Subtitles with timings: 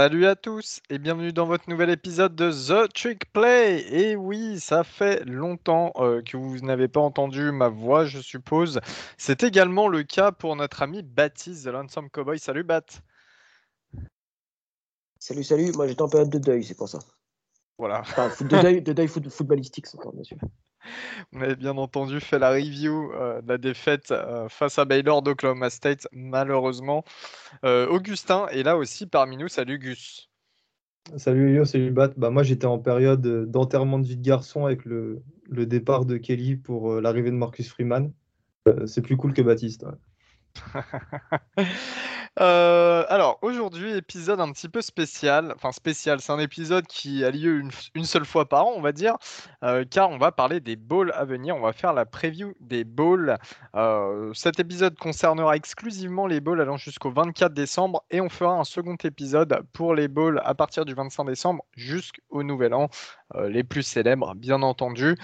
[0.00, 3.84] Salut à tous et bienvenue dans votre nouvel épisode de The Trick Play.
[3.90, 8.78] Et oui, ça fait longtemps euh, que vous n'avez pas entendu ma voix, je suppose.
[9.16, 12.38] C'est également le cas pour notre ami Baptiste The Lonesome Cowboy.
[12.38, 12.84] Salut Bat.
[15.18, 15.72] Salut, salut.
[15.72, 17.00] Moi j'étais en période de deuil, c'est pour ça.
[17.76, 18.02] Voilà.
[18.02, 20.36] Enfin, de deuil, de deuil footballistique, encore, bien sûr.
[21.32, 25.22] On avait bien entendu fait la review euh, de la défaite euh, face à Baylor
[25.22, 27.04] d'Oklahoma State, malheureusement.
[27.64, 29.48] Euh, Augustin est là aussi parmi nous.
[29.48, 30.30] Salut Gus.
[31.16, 32.10] Salut Elio, salut Bat.
[32.16, 36.56] Bah, moi j'étais en période d'enterrement de vie de garçon avec le, départ de Kelly
[36.56, 38.12] pour l'arrivée de Marcus Freeman.
[38.84, 39.86] c'est plus cool que Baptiste.
[42.40, 45.52] Euh, alors aujourd'hui, épisode un petit peu spécial.
[45.56, 47.62] Enfin spécial, c'est un épisode qui a lieu
[47.94, 49.16] une, seule fois par an, on va dire,
[49.64, 51.56] euh, car on va parler des bowls à venir.
[51.56, 53.36] On va faire la preview des bowls.
[53.74, 58.64] Euh, cet épisode concernera exclusivement les bowls allant jusqu'au 24 décembre et on fera un
[58.64, 62.88] second épisode pour les bowls à partir du 25 décembre jusqu'au Nouvel An.
[63.34, 65.14] Euh, les plus célèbres, bien entendu.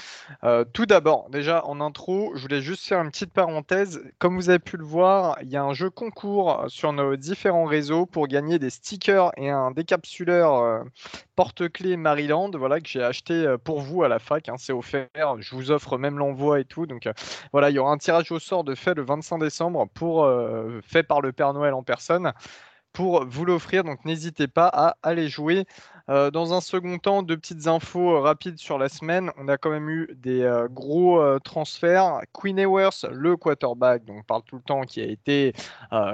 [0.44, 4.02] Euh, tout d'abord, déjà en intro, je voulais juste faire une petite parenthèse.
[4.18, 7.64] Comme vous avez pu le voir, il y a un jeu concours sur nos différents
[7.64, 10.82] réseaux pour gagner des stickers et un décapsuleur euh,
[11.34, 14.50] porte-clés Maryland, voilà que j'ai acheté pour vous à la fac.
[14.50, 15.08] Hein, c'est offert.
[15.40, 16.86] Je vous offre même l'envoi et tout.
[16.86, 17.08] Donc
[17.52, 20.30] voilà, il y aura un tirage au sort de fait le 25 décembre pour
[20.86, 22.32] fait par le Père Noël en personne
[22.94, 23.84] pour vous l'offrir.
[23.84, 25.66] Donc n'hésitez pas à aller jouer.
[26.10, 29.30] Euh, dans un second temps, deux petites infos euh, rapides sur la semaine.
[29.38, 32.20] On a quand même eu des euh, gros transferts.
[32.32, 35.54] Queen Ewers, le quarterback, dont on parle tout le temps, qui a été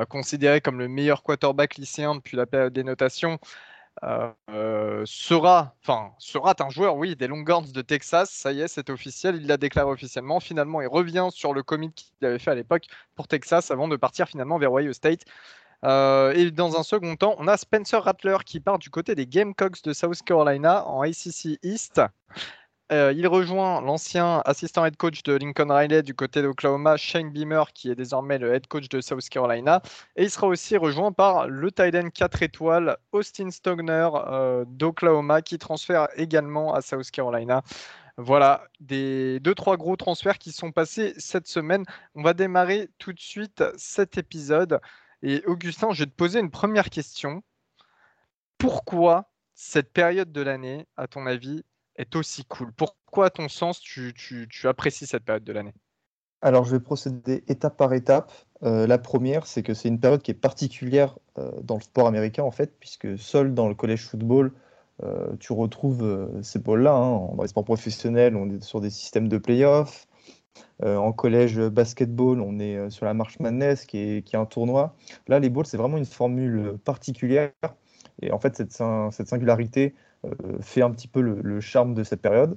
[0.09, 3.39] considéré comme le meilleur quarterback lycéen depuis la période des notations.
[5.05, 8.31] sera, enfin, sera un joueur, oui, des Longhorns de Texas.
[8.31, 9.37] Ça y est, c'est officiel.
[9.37, 10.41] Il l'a déclaré officiellement.
[10.41, 12.85] Finalement, il revient sur le commit qu'il avait fait à l'époque
[13.17, 15.25] pour Texas avant de partir finalement vers Ohio State.
[15.85, 19.27] Euh, et dans un second temps, on a Spencer Rattler qui part du côté des
[19.27, 22.01] Gamecocks de South Carolina en ACC East.
[22.93, 27.73] Euh, il rejoint l'ancien assistant head coach de Lincoln Riley du côté d'Oklahoma, Shane Beamer,
[27.73, 29.81] qui est désormais le head coach de South Carolina.
[30.17, 35.41] Et il sera aussi rejoint par le tight end 4 étoiles, Austin Stogner euh, d'Oklahoma,
[35.41, 37.63] qui transfère également à South Carolina.
[38.17, 41.85] Voilà, des deux trois gros transferts qui sont passés cette semaine.
[42.17, 44.81] On va démarrer tout de suite cet épisode.
[45.23, 47.43] Et Augustin, je vais te poser une première question.
[48.59, 51.63] Pourquoi cette période de l'année, à ton avis,
[51.97, 52.73] est aussi cool?
[52.73, 54.15] Pourquoi, à ton sens, tu,
[54.65, 55.75] apprécies cette période de l'année?
[56.43, 58.33] Alors, je vais procéder étape par étape.
[58.63, 62.07] Euh, la première, c'est que c'est une période qui est particulière euh, dans le sport
[62.07, 64.53] américain, en fait, puisque seul dans le collège football,
[65.03, 66.95] euh, tu retrouves ces balles-là.
[66.95, 67.35] Hein.
[67.35, 70.07] Dans les sports on est sur des systèmes de playoffs.
[70.83, 74.39] Euh, en collège basketball, on est euh, sur la March Madness, qui est, qui est
[74.39, 74.95] un tournoi.
[75.29, 77.53] Là, les balls, c'est vraiment une formule particulière.
[78.23, 79.95] Et en fait, cette, cette singularité
[80.25, 80.31] euh,
[80.61, 82.57] fait un petit peu le, charme de cette période.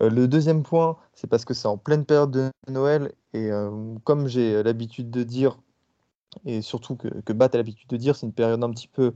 [0.00, 3.12] le deuxième point, c'est parce que c'est en pleine période de Noël.
[3.34, 3.50] Et
[4.04, 5.60] comme j'ai l'habitude de dire,
[6.44, 9.14] et surtout que, que Bat a l'habitude de dire, c'est une période un petit peu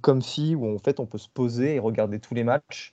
[0.00, 2.92] comme si, où en fait on peut se poser et regarder tous les matchs.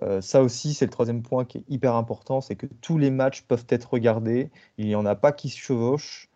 [0.00, 3.10] Euh, ça aussi, c'est le troisième point qui est hyper important, c'est que tous les
[3.10, 4.50] matchs peuvent être regardés.
[4.78, 6.30] Il n'y en a pas qui se chevauchent,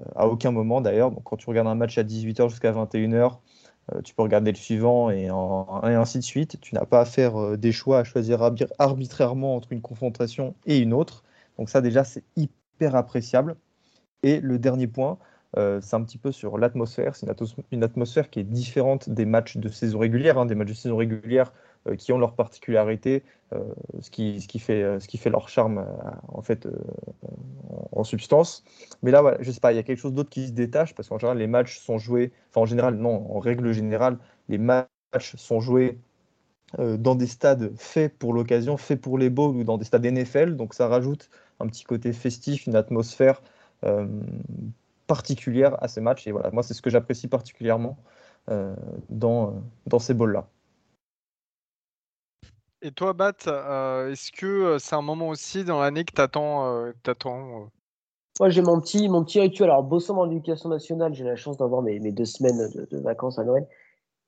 [0.00, 1.10] euh, à aucun moment d'ailleurs.
[1.10, 3.38] Donc quand tu regardes un match à 18h jusqu'à 21h,
[3.92, 6.60] euh, tu peux regarder le suivant et, ainsi de suite.
[6.60, 8.40] Tu n'as pas à faire des choix, à choisir
[8.78, 11.24] arbitrairement entre une confrontation et une autre.
[11.58, 13.56] Donc ça déjà, c'est hyper appréciable.
[14.22, 15.18] Et le dernier point,
[15.56, 17.16] c'est un petit peu sur l'atmosphère.
[17.16, 17.26] C'est
[17.72, 20.38] une, atmosphère qui est différente des matchs de saison régulière.
[20.38, 20.46] Hein.
[20.46, 21.52] Des matchs de saison régulière,
[21.98, 23.22] qui ont leur particularité,
[23.52, 23.58] euh,
[24.00, 25.84] ce, qui, ce, qui fait, euh, ce qui fait leur charme
[26.28, 26.68] en fait
[27.92, 28.64] en, substance.
[29.02, 30.94] Mais là, voilà, je sais pas, il y a quelque chose d'autre qui se détache
[30.94, 34.18] parce qu'en général, les matchs sont joués, enfin en général, non, en règle générale,
[34.48, 34.88] les matchs
[35.36, 35.98] sont joués
[36.78, 40.56] dans des stades faits pour l'occasion, faits pour les beaux ou dans des stades NFL.
[40.56, 41.28] Donc ça rajoute
[41.60, 43.42] un petit côté festif, une atmosphère
[45.06, 46.26] particulière à ces matchs.
[46.26, 47.98] Et voilà, moi, c'est ce que j'apprécie particulièrement
[49.10, 50.48] dans, dans ces bowls-là.
[52.84, 56.20] Et toi, Bat, euh, est-ce que euh, c'est un moment aussi dans l'année que tu
[56.20, 56.92] attends, euh,
[58.40, 59.70] Moi, j'ai mon petit, mon petit rituel.
[59.70, 63.44] Alors, bossant dans l'éducation nationale, j'ai la chance d'avoir mes, deux semaines de, vacances à
[63.44, 63.68] Noël.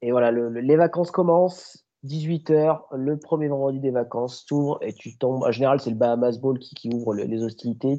[0.03, 5.43] Et voilà, les vacances commencent, 18h, le premier vendredi des vacances, ouvres et tu tombes.
[5.43, 7.97] En général, c'est le Bahamas Bowl qui, ouvre les hostilités.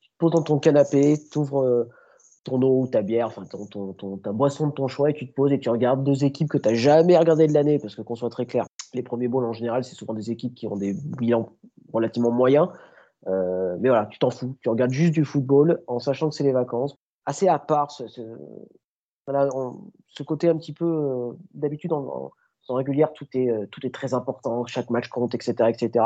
[0.00, 1.88] Tu te poses dans ton canapé, tu ouvres
[2.44, 5.34] ton eau ou ta bière, enfin ton, ta boisson de ton choix et tu te
[5.34, 8.02] poses et tu regardes deux équipes que tu n'as jamais regardées de l'année, parce que
[8.02, 10.76] qu'on soit très clair, les premiers bowls en général, c'est souvent des équipes qui ont
[10.76, 11.52] des bilans
[11.92, 12.68] relativement moyens.
[13.26, 14.56] Euh, mais voilà, tu t'en fous.
[14.60, 16.96] Tu regardes juste du football en sachant que c'est les vacances.
[17.24, 18.22] Assez à part ce
[20.22, 22.30] côté un petit peu, d'habitude, en,
[22.68, 25.54] régulière, tout est, tout est très important, chaque match compte, etc.
[25.68, 26.04] etc.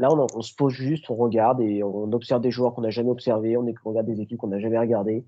[0.00, 3.10] Là, on, se pose juste, on regarde et on observe des joueurs qu'on n'a jamais
[3.10, 5.24] observés, on, regarde des équipes qu'on n'a jamais regardées.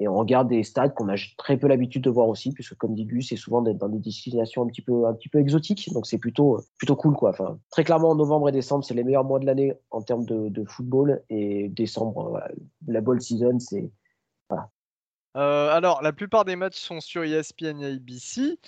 [0.00, 2.94] Et on regarde des stades qu'on a très peu l'habitude de voir aussi, puisque comme
[2.94, 5.92] dit Gus, c'est souvent d'être dans des destinations un petit peu, un petit peu exotiques.
[5.92, 7.14] Donc c'est plutôt, plutôt cool.
[7.14, 7.30] Quoi.
[7.30, 10.48] Enfin, très clairement, novembre et décembre, c'est les meilleurs mois de l'année en termes de,
[10.48, 11.22] de, football.
[11.30, 12.40] Et décembre,
[12.88, 13.90] la ball season, c'est.
[15.36, 18.58] Euh, alors, la plupart des matchs sont sur ESPN et ABC.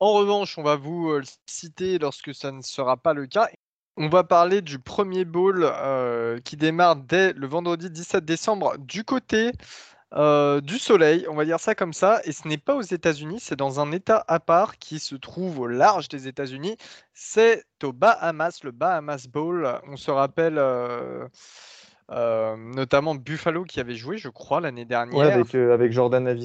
[0.00, 3.48] En revanche, on va vous euh, citer lorsque ça ne sera pas le cas.
[3.96, 9.04] On va parler du premier bowl euh, qui démarre dès le vendredi 17 décembre du
[9.04, 9.52] côté
[10.12, 13.38] euh, du soleil, on va dire ça comme ça, et ce n'est pas aux États-Unis,
[13.40, 16.76] c'est dans un État à part qui se trouve au large des États-Unis.
[17.12, 19.68] C'est au Bahamas, le Bahamas Bowl.
[19.88, 21.26] On se rappelle euh,
[22.10, 25.18] euh, notamment Buffalo qui avait joué, je crois, l'année dernière.
[25.18, 26.36] Ouais, avec, avec Jordan ouais.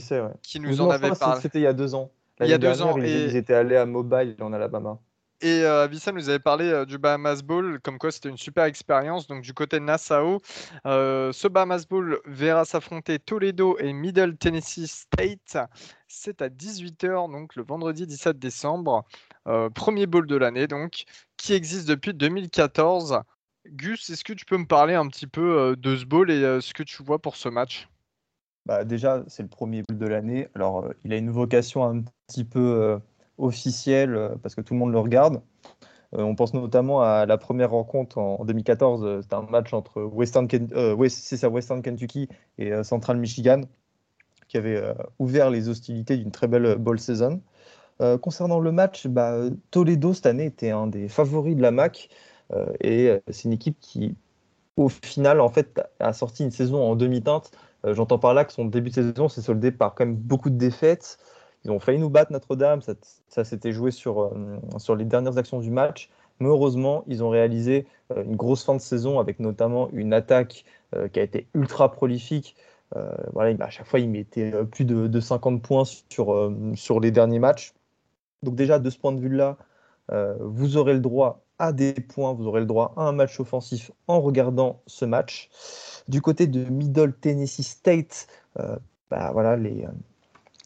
[0.41, 1.41] Qui nous en avait parlé.
[1.41, 2.11] C'était il y a deux ans.
[2.39, 2.97] Il y a deux ans.
[2.97, 3.23] Ils, et...
[3.25, 4.99] ils étaient allés à Mobile en Alabama.
[5.41, 9.27] Et euh, nous avait parlé euh, du Bahamas Bowl, comme quoi c'était une super expérience.
[9.27, 10.41] Donc du côté de Nassau,
[10.85, 15.57] euh, ce Bahamas Bowl verra s'affronter Toledo et Middle Tennessee State.
[16.07, 19.05] C'est à 18h, donc le vendredi 17 décembre.
[19.73, 21.05] premier bowl de l'année, donc,
[21.37, 23.21] qui existe depuis 2014.
[23.67, 26.73] Gus, est-ce que tu peux me parler un petit peu de ce bowl et ce
[26.73, 27.87] que tu vois pour ce match?
[28.65, 30.49] Bah, Déjà, c'est le premier bowl de l'année.
[30.55, 32.99] Alors, il a une vocation un petit peu
[33.39, 35.41] officiel euh, parce que tout le monde le regarde.
[36.15, 40.01] Euh, on pense notamment à la première rencontre en 2014, euh, c'était un match entre
[40.01, 40.47] Western,
[40.97, 43.61] Western Kentucky et Central Michigan
[44.47, 44.81] qui avait
[45.19, 47.39] ouvert les hostilités d'une très belle ball season.
[48.19, 52.09] concernant le match, bah, Toledo cette année était un des favoris de la MAC
[52.81, 54.15] et c'est une équipe qui,
[54.75, 57.51] au final, en fait, a sorti une saison en demi-teinte.
[57.83, 60.57] J'entends par là que son début de saison s'est soldé par quand même beaucoup de
[60.57, 61.19] défaites.
[61.65, 62.81] Ils ont failli nous battre Notre-Dame,
[63.27, 66.09] ça, s'était joué sur, euh, sur les dernières actions du match.
[66.39, 70.63] Mais heureusement, ils ont réalisé euh, une grosse fin de saison avec notamment une attaque
[70.95, 72.55] euh, qui a été ultra prolifique.
[73.33, 77.73] voilà, à chaque fois, ils mettaient plus de, 50 points sur, sur les derniers matchs.
[78.43, 79.57] Donc déjà, de ce point de vue-là,
[80.39, 83.91] vous aurez le droit à des points, vous aurez le droit à un match offensif
[84.07, 85.49] en regardant ce match.
[86.07, 89.85] Du côté de Middle Tennessee State, bah, voilà, les,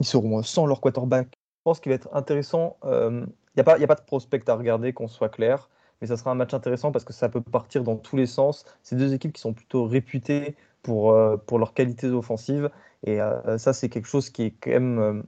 [0.03, 1.27] ils seront sans leur quarterback.
[1.31, 2.75] Je pense qu'il va être intéressant.
[2.83, 5.69] Il euh, n'y a, pas, a pas de prospect à regarder, qu'on soit clair.
[6.01, 8.65] Mais ça sera un match intéressant parce que ça peut partir dans tous les sens.
[8.83, 12.69] C'est deux équipes qui sont plutôt réputées pour, euh, pour leurs qualités offensives.
[13.05, 15.23] Et euh, ça, c'est quelque chose qui est quand même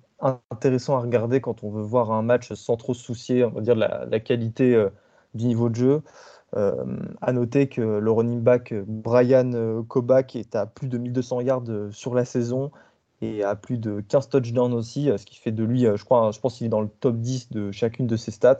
[0.51, 3.61] intéressant à regarder quand on veut voir un match sans trop se soucier, on va
[3.61, 4.85] dire, de la, qualité
[5.33, 6.01] du niveau de jeu.
[6.53, 12.13] à noter que le running back Brian Kobach est à plus de 1200 yards sur
[12.15, 12.71] la saison
[13.21, 16.05] et a plus de 15 touchdowns aussi, euh, ce qui fait de lui, euh, je
[16.05, 18.57] crois, je pense qu'il est dans le top 10 de chacune de ses stats.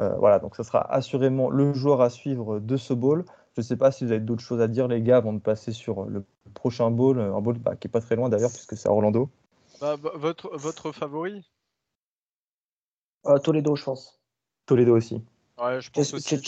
[0.00, 3.24] Euh, voilà, donc ça sera assurément le joueur à suivre de ce bowl.
[3.54, 5.38] Je ne sais pas si vous avez d'autres choses à dire, les gars, avant de
[5.38, 6.24] passer sur le
[6.54, 9.28] prochain bowl, un bowl bah, qui est pas très loin d'ailleurs, puisque c'est à Orlando.
[9.80, 11.44] Bah, votre, votre favori?
[13.44, 14.20] Toledo, je pense.
[14.66, 15.22] Toledo aussi.
[15.62, 16.42] Ouais, je pense aussi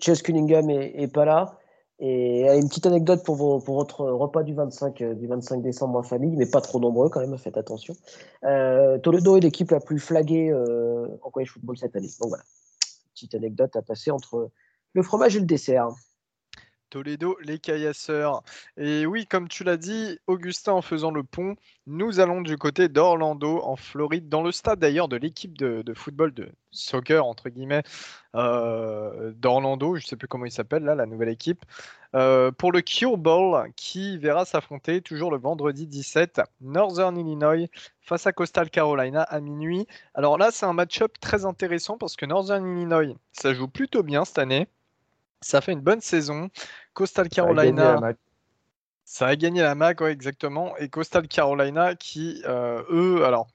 [0.00, 1.58] Chase Cunningham est, pas là.
[2.04, 6.34] Et une petite anecdote pour, votre repas du 25, euh, du 25 décembre en famille,
[6.36, 7.94] mais pas trop nombreux quand même, faites attention.
[8.42, 12.10] Euh, Toledo est l'équipe la plus flaguée euh, en college football cette année.
[12.20, 12.42] Donc voilà,
[13.14, 14.50] petite anecdote à passer entre
[14.94, 15.90] le fromage et le dessert.
[16.92, 18.42] Toledo, les caillasseurs.
[18.76, 21.56] Et oui, comme tu l'as dit, Augustin, en faisant le pont,
[21.86, 26.34] nous allons du côté d'Orlando, en Floride, dans le stade d'ailleurs de l'équipe de, football
[26.34, 27.82] de soccer, entre guillemets,
[28.34, 29.96] euh, d'Orlando.
[29.96, 31.64] Je ne sais plus comment il s'appelle, là, la nouvelle équipe.
[32.14, 37.70] Euh, pour le Cure Bowl, qui verra s'affronter toujours le vendredi 17, Northern Illinois
[38.02, 39.86] face à Coastal Carolina à minuit.
[40.12, 44.26] Alors là, c'est un match-up très intéressant parce que Northern Illinois, ça joue plutôt bien
[44.26, 44.68] cette année.
[45.42, 46.50] Ça fait une bonne saison.
[46.94, 48.00] Coastal Carolina.
[49.04, 50.76] Ça a gagné la MAC, ouais, exactement.
[50.78, 53.48] Et Coastal Carolina qui, euh, eux, alors,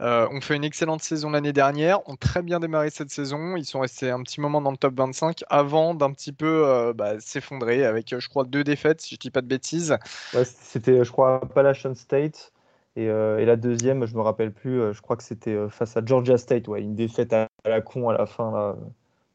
[0.00, 3.56] euh, ont fait une excellente saison l'année dernière, ont très bien démarré cette saison.
[3.56, 6.92] Ils sont restés un petit moment dans le top 25 avant d'un petit peu euh,
[6.92, 9.96] bah, s'effondrer avec, je crois, deux défaites, si je ne dis pas de bêtises.
[10.44, 12.52] c'était, je crois, Appalachian State.
[12.94, 16.66] Et, la deuxième, je me rappelle plus, je crois que c'était face à Georgia State,
[16.68, 18.76] ouais, une défaite à, la con à la fin, là,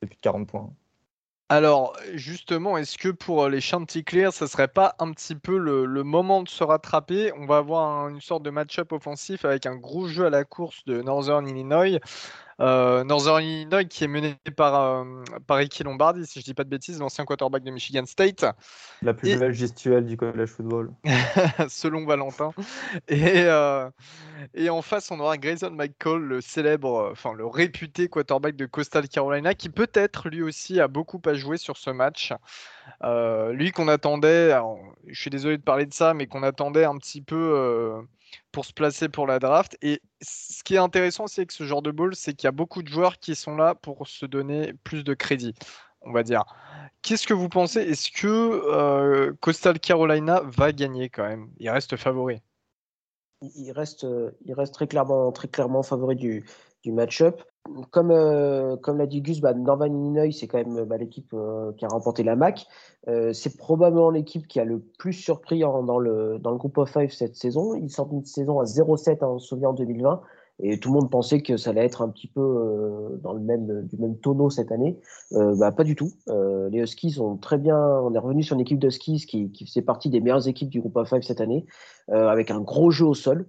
[0.02, 0.72] depuis 40 points.
[1.54, 6.44] Alors, justement, est-ce que pour les Chanticleer, ce serait pas un petit peu le, moment
[6.44, 7.34] de se rattraper?
[7.34, 10.86] On va avoir une sorte de match-up offensif avec un gros jeu à la course
[10.86, 12.00] de Northern Illinois.
[12.62, 15.06] Northern Illinois qui est mené par,
[15.48, 18.46] par Ricky Lombardi, si je dis pas de bêtises, l'ancien quarterback de Michigan State.
[19.02, 20.92] La plus belle gestuelle du college football.
[21.70, 22.52] Selon Valentin.
[23.08, 23.46] Et,
[24.54, 29.08] et en face, on aura Grayson McCall, le célèbre, enfin le réputé quarterback de Coastal
[29.08, 32.34] Carolina, qui peut-être lui aussi a beaucoup à jouer sur ce match.
[33.04, 34.56] lui qu'on attendait,
[35.08, 38.06] je suis désolé de parler de ça, mais qu'on attendait un petit peu
[38.52, 39.78] pour se placer pour la draft.
[39.82, 42.52] Et ce qui est intéressant c'est que ce genre de ball, c'est qu'il y a
[42.52, 45.54] beaucoup de joueurs qui sont là pour se donner plus de crédit,
[46.02, 46.44] on va dire.
[47.02, 47.82] Qu'est-ce que vous pensez?
[47.82, 51.50] Est-ce que euh, Coastal Carolina va gagner quand même?
[51.58, 52.42] Il reste favori.
[53.42, 54.06] Il reste,
[54.46, 56.46] il reste très clairement, très clairement favori du,
[56.84, 57.42] du match-up.
[57.92, 61.72] Comme, euh, comme l'a dit Gus, bah, Northern Illinois, c'est quand même bah, l'équipe euh,
[61.74, 62.66] qui a remporté la MAC.
[63.08, 66.92] Euh, c'est probablement l'équipe qui a le plus surpris dans, le, dans le groupe of
[66.92, 67.76] five cette saison.
[67.76, 70.22] Ils sortent une saison à 0-7, hein, on se souvient, en 2020.
[70.64, 73.88] Et tout le monde pensait que ça allait être un petit peu dans le même,
[73.88, 75.00] du même tonneau cette année.
[75.32, 76.12] bah, pas du tout.
[76.28, 77.80] les Huskies ont très bien.
[77.80, 80.80] On est revenu sur une équipe d'Huskies qui, qui faisait partie des meilleures équipes du
[80.80, 81.66] groupe of five cette année,
[82.10, 83.48] avec un gros jeu au sol.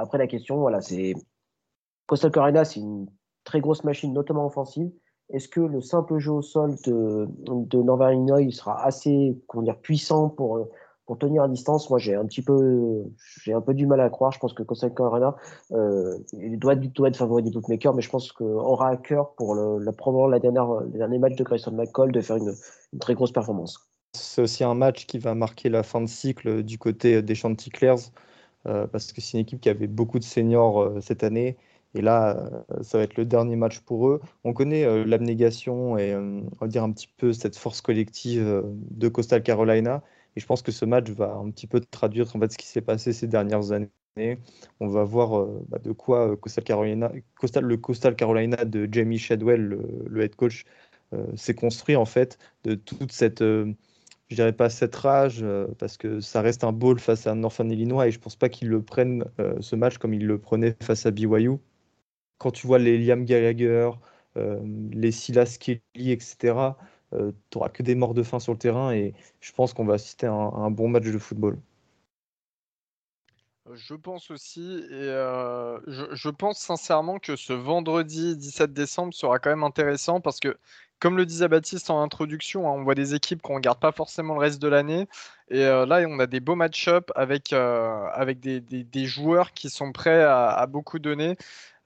[0.00, 1.14] après, la question, voilà, c'est
[2.06, 3.06] Coastal Carolina, c'est une
[3.44, 4.90] très grosse machine, notamment offensive.
[5.28, 9.76] Est-ce que le simple jeu au sol de, de Northern Illinois sera assez comment dire,
[9.76, 10.68] puissant pour,
[11.04, 11.90] pour tenir à distance?
[11.90, 13.04] Moi, j'ai un petit peu,
[13.42, 14.30] j'ai un peu du mal à croire.
[14.30, 15.34] Je pense que Coastal Carolina
[15.72, 19.56] euh, doit, doit être favori des bookmakers, mais je pense qu'on aura à cœur pour
[19.56, 22.54] le, la, probablement la dernière, dernier match de Grayson McCall de faire une,
[22.92, 23.90] une très grosse performance.
[24.14, 27.96] C'est aussi un match qui va marquer la fin de cycle du côté des Chanticleers,
[28.66, 31.56] euh, parce que c'est une équipe qui avait beaucoup de seniors euh, cette année
[31.96, 34.20] et là, euh, ça va être le dernier match pour eux.
[34.44, 38.64] On connaît euh, l'abnégation et euh, on va dire un petit peu cette force collective
[38.90, 40.02] de Coastal Carolina.
[40.36, 42.66] Et je pense que ce match va un petit peu traduire en fait ce qui
[42.66, 44.38] s'est passé ces dernières années.
[44.80, 49.78] On va voir bah, de quoi Coastal Carolina, Coastal, le Coastal Carolina de Jamie Shadwell,
[50.06, 50.64] le, head coach,
[51.34, 53.42] s'est construit en fait de toute cette
[54.28, 55.44] je pas cette rage,
[55.78, 58.68] parce que ça reste un bowl face à Northern Illinois et je pense pas qu'ils
[58.68, 59.24] le prennent
[59.60, 61.58] ce match comme ils le prenaient face à BYU
[62.38, 63.90] quand tu vois les Liam Gallagher,
[64.36, 64.60] euh,
[64.92, 66.76] les Silas Kelly, etc.,
[67.12, 67.18] tu
[67.54, 70.26] n'auras que des morts de faim sur le terrain et je pense qu'on va assister
[70.26, 71.58] à un, bon match de football.
[73.74, 79.50] Je pense aussi, et euh, je, pense sincèrement que ce vendredi 17 décembre sera quand
[79.50, 80.56] même intéressant parce que,
[81.00, 83.92] comme le disait Baptiste en introduction, hein, on voit des équipes qu'on ne regarde pas
[83.92, 85.06] forcément le reste de l'année.
[85.48, 90.22] Et euh, là, on a des beaux match-up avec, avec des, joueurs qui sont prêts
[90.22, 91.36] à beaucoup donner.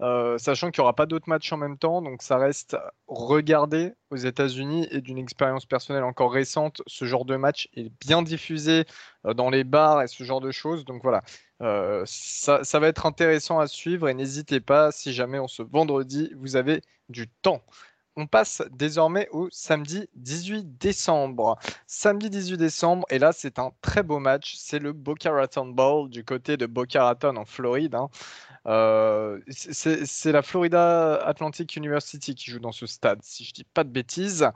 [0.02, 2.74] Euh, sachant qu'il n'y aura pas d'autres matchs en même temps, donc ça reste
[3.06, 8.22] regardé aux États-Unis et d'une expérience personnelle encore récente, ce genre de match est bien
[8.22, 8.86] diffusé
[9.26, 10.86] euh, dans les bars et ce genre de choses.
[10.86, 11.22] Donc voilà,
[11.60, 16.32] euh, ça, va être intéressant à suivre et n'hésitez pas si jamais on se vendredi,
[16.34, 17.62] vous avez du temps.
[18.20, 21.58] On passe désormais au samedi 18 décembre.
[21.86, 26.10] Samedi 18 décembre, et là c'est un très beau match, c'est le Boca Raton Bowl
[26.10, 27.94] du côté de Boca Raton en Floride.
[27.94, 28.10] Hein.
[28.66, 33.84] Euh, c'est la Florida Atlantic University qui joue dans ce stade, si je dis pas
[33.84, 34.46] de bêtises.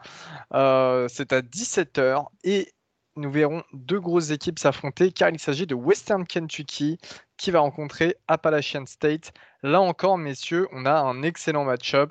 [0.52, 2.71] Euh, c'est à 17h et
[3.16, 6.99] nous verrons deux grosses équipes s'affronter car il s'agit de Western Kentucky
[7.38, 9.33] qui va rencontrer Appalachian State.
[9.62, 12.11] Là encore, messieurs, on a un excellent match-up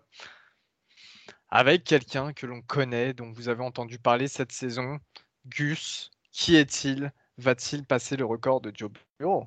[1.54, 4.98] avec quelqu'un que l'on connaît, dont vous avez entendu parler cette saison.
[5.46, 7.14] Gus, qui est-il?
[7.38, 9.46] Va-t-il passer le record de Joe Burrow?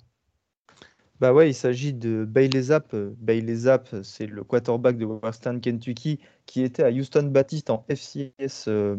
[1.18, 2.94] Bah ouais, il s'agit de Bailey Zapp.
[2.94, 8.68] Bailey Zapp, c'est le quarterback de Western Kentucky qui était à Houston Baptiste en FCS
[8.68, 8.96] euh,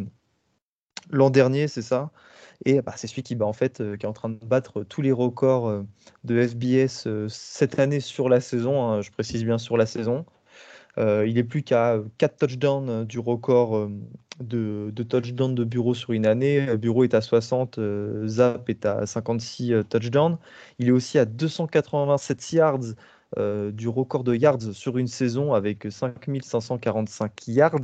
[1.09, 2.11] l'an dernier, c'est ça?
[2.65, 4.83] Et bah, c'est celui qui, bah, en fait, euh, qui est en train de battre
[4.83, 5.83] tous les records euh,
[6.25, 8.83] de FBS cette année sur la saison.
[8.83, 10.25] Hein, je précise bien sur la saison.
[10.97, 13.91] Euh, il est plus qu'à 4 touchdowns euh, du record euh,
[14.39, 16.75] de, touchdowns de Bureau sur une année.
[16.77, 17.79] Bureau est à 60,
[18.25, 20.37] Zap est à 56 touchdowns.
[20.79, 22.79] Il est aussi à 287 yards
[23.35, 27.81] du record de yards sur une saison avec 5545 yards.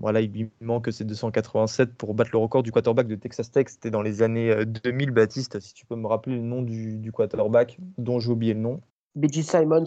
[0.00, 3.66] voilà, il manque ces 287 pour battre le record du quarterback de Texas Tech.
[3.68, 7.78] C'était dans les années 2000, Baptiste, si tu peux me rappeler le nom du quarterback
[7.98, 8.80] dont j'ai oublié le nom.
[9.16, 9.42] B.J.
[9.42, 9.84] Simons,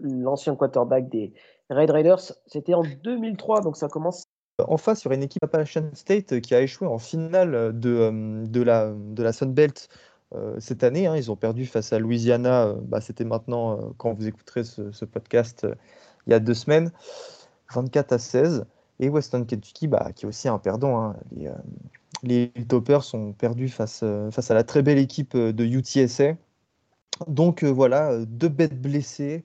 [0.00, 1.32] l'ancien quarterback des
[1.70, 4.24] Red Raiders, c'était en 2003, donc ça commence.
[4.58, 7.90] En face, il y aurait une équipe Appalachian State qui a échoué en finale de,
[7.90, 9.88] euh, de, la, de Sun Belt
[10.34, 11.06] euh, cette année.
[11.06, 11.16] Hein.
[11.16, 15.66] Ils ont perdu face à Louisiana, euh, bah, c'était maintenant, quand vous écouterez ce, podcast,
[16.26, 16.92] il y a deux semaines,
[17.72, 18.66] 24 à 16.
[19.00, 21.00] Et Western Kentucky, bah, qui est aussi un perdant.
[21.00, 21.16] Hein.
[22.22, 26.34] Les, les Toppers sont perdus face, face à la très belle équipe de UTSA.
[27.28, 29.44] Donc voilà, deux bêtes blessées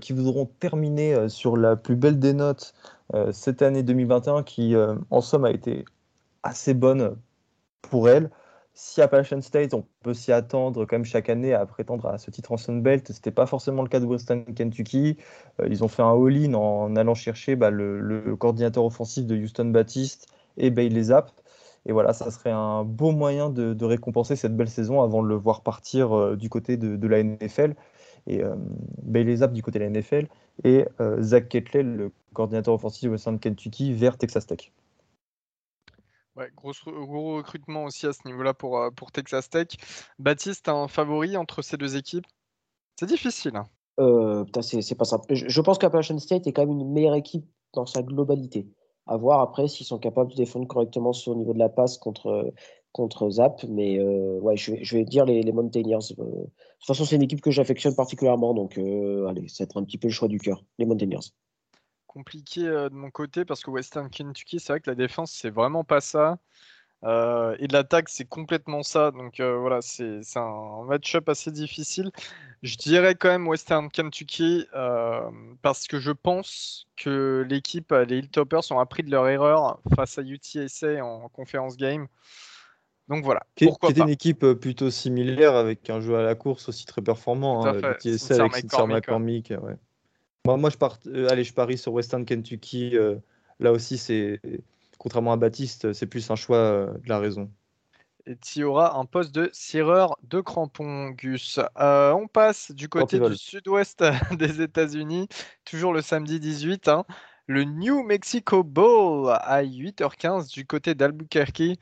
[0.00, 2.74] qui voudront terminer sur la plus belle des notes
[3.32, 4.74] cette année 2021 qui
[5.10, 5.84] en somme a été
[6.42, 7.16] assez bonne
[7.82, 8.30] pour elles.
[8.78, 12.52] Si Appalachian State, on peut s'y attendre comme chaque année à prétendre à ce titre
[12.52, 15.16] en Sun Belt, ce n'était pas forcément le cas de Western Kentucky.
[15.60, 19.64] Euh, ils ont fait un all-in en allant chercher bah, le, coordinateur offensif de Houston
[19.66, 20.26] Baptiste
[20.58, 21.32] et Bailey Zapp.
[21.86, 25.36] Et voilà, ça serait un beau moyen de, récompenser cette belle saison avant de le
[25.36, 27.74] voir partir euh, du côté de, la NFL.
[28.26, 28.56] Et euh,
[29.02, 30.26] Bailey Zapp du côté de la NFL
[30.64, 30.84] et
[31.20, 34.72] Zach Ketley, le coordinateur offensif de Western Kentucky, vers Texas Tech.
[36.36, 39.68] Ouais, gros, gros, recrutement aussi à ce niveau-là pour, euh, pour Texas Tech.
[40.18, 42.26] Baptiste, un favori entre ces deux équipes?
[43.00, 43.56] C'est difficile.
[43.56, 43.66] Hein.
[43.98, 45.34] Euh, c'est pas simple.
[45.34, 48.68] Je, pense qu'Appalachian State est quand même une meilleure équipe dans sa globalité.
[49.06, 52.52] À voir après s'ils sont capables de défendre correctement le niveau de la passe contre,
[52.92, 53.62] contre Zap.
[53.68, 56.12] Mais euh, ouais, je vais, dire les, les Mountaineers.
[56.18, 58.54] Euh, de toute façon, c'est une équipe que j'affectionne particulièrement.
[58.54, 60.64] Donc, allez, ça va être un petit peu le choix du cœur.
[60.78, 61.32] Les Mountaineers
[62.06, 65.84] compliqué de mon côté parce que Western Kentucky, c'est vrai que la défense, c'est vraiment
[65.84, 66.38] pas ça.
[67.02, 67.06] et
[67.66, 69.10] de l'attaque, c'est complètement ça.
[69.10, 72.10] Donc voilà, c'est un match-up assez difficile.
[72.62, 74.66] Je dirais quand même Western Kentucky
[75.62, 80.22] parce que je pense que l'équipe, les Hilltoppers, ont appris de leur erreur face à
[80.22, 82.08] UTSA en conférence game.
[83.08, 83.42] Donc voilà.
[83.54, 87.64] Qui, était une équipe plutôt similaire avec un jeu à la course aussi très performant.
[87.64, 89.50] Hein, UTSA avec Sinclair McCormick.
[89.50, 89.76] Ouais.
[90.54, 92.96] Moi, je, part, euh, allez, je parie sur Western Kentucky.
[92.96, 93.16] Euh,
[93.58, 94.40] là aussi, c'est
[94.98, 97.50] contrairement à Baptiste, c'est plus un choix euh, de la raison.
[98.26, 101.60] Et tu auras un poste de cireur de crampons, Gus.
[101.76, 104.02] on passe du côté du sud-ouest
[104.32, 105.28] des États-Unis,
[105.64, 106.88] toujours le samedi 18.
[106.88, 107.04] Hein.
[107.46, 111.78] le New Mexico Bowl à 8h15 du côté d'Albuquerque.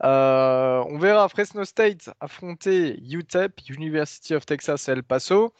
[0.00, 5.52] on verra Fresno State affronter UTEP, University of Texas El Paso.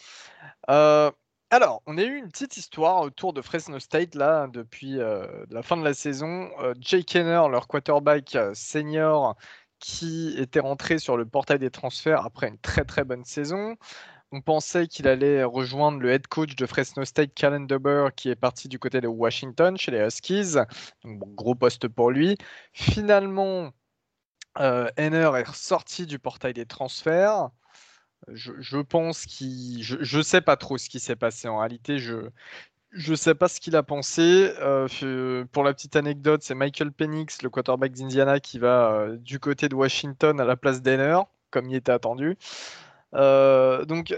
[1.53, 5.63] Alors, on a eu une petite histoire autour de Fresno State là depuis euh, la
[5.63, 6.49] fin de la saison.
[6.61, 9.37] Euh, Jake Kenner, leur quarterback euh, senior,
[9.83, 13.77] qui était rentré sur le portail des transferts après une très très bonne saison.
[14.31, 17.67] On pensait qu'il allait rejoindre le head coach de Fresno State, Callan
[18.17, 20.55] qui est parti du côté de Washington chez les Huskies.
[21.05, 22.39] Gros poste pour lui.
[22.73, 23.73] Finalement,
[24.57, 27.51] Henner est ressorti du portail des transferts
[28.29, 29.83] je, pense qu'il.
[29.83, 31.99] Je ne sais pas trop ce qui s'est passé en réalité.
[31.99, 32.31] Je
[32.95, 34.53] ne sais pas ce qu'il a pensé.
[34.61, 39.39] Euh, pour la petite anecdote, c'est Michael Penix, le quarterback d'Indiana, qui va euh, du
[39.39, 41.19] côté de Washington à la place d'Enner,
[41.51, 42.37] comme il était attendu.
[43.15, 44.15] Euh, donc,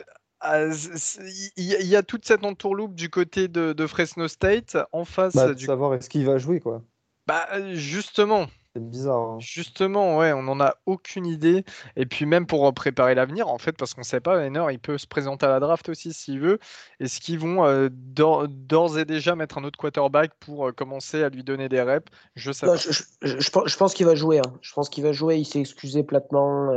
[1.57, 5.35] il y, a toute cette entourloupe du côté de, Fresno State en face.
[5.35, 5.65] Bah, du...
[5.65, 6.83] Savoir est-ce qu'il va jouer, quoi.
[7.27, 9.23] Bah, justement, c'est bizarre.
[9.23, 9.39] Hein.
[9.39, 11.65] Justement, ouais, on n'en a aucune idée.
[11.97, 14.81] Et puis même pour préparer l'avenir, en fait, parce qu'on ne sait pas, Henner, il
[14.81, 16.59] peut se présenter à la draft aussi s'il veut.
[16.99, 21.29] Est-ce qu'ils vont euh, d'ores et déjà mettre un autre quarterback pour euh, commencer à
[21.29, 22.11] lui donner des reps?
[22.35, 22.77] Je sais pas.
[22.77, 24.39] Je, pense qu'il va jouer.
[24.39, 24.53] Hein.
[24.61, 25.39] Je pense qu'il va jouer.
[25.39, 26.71] Il s'est excusé platement.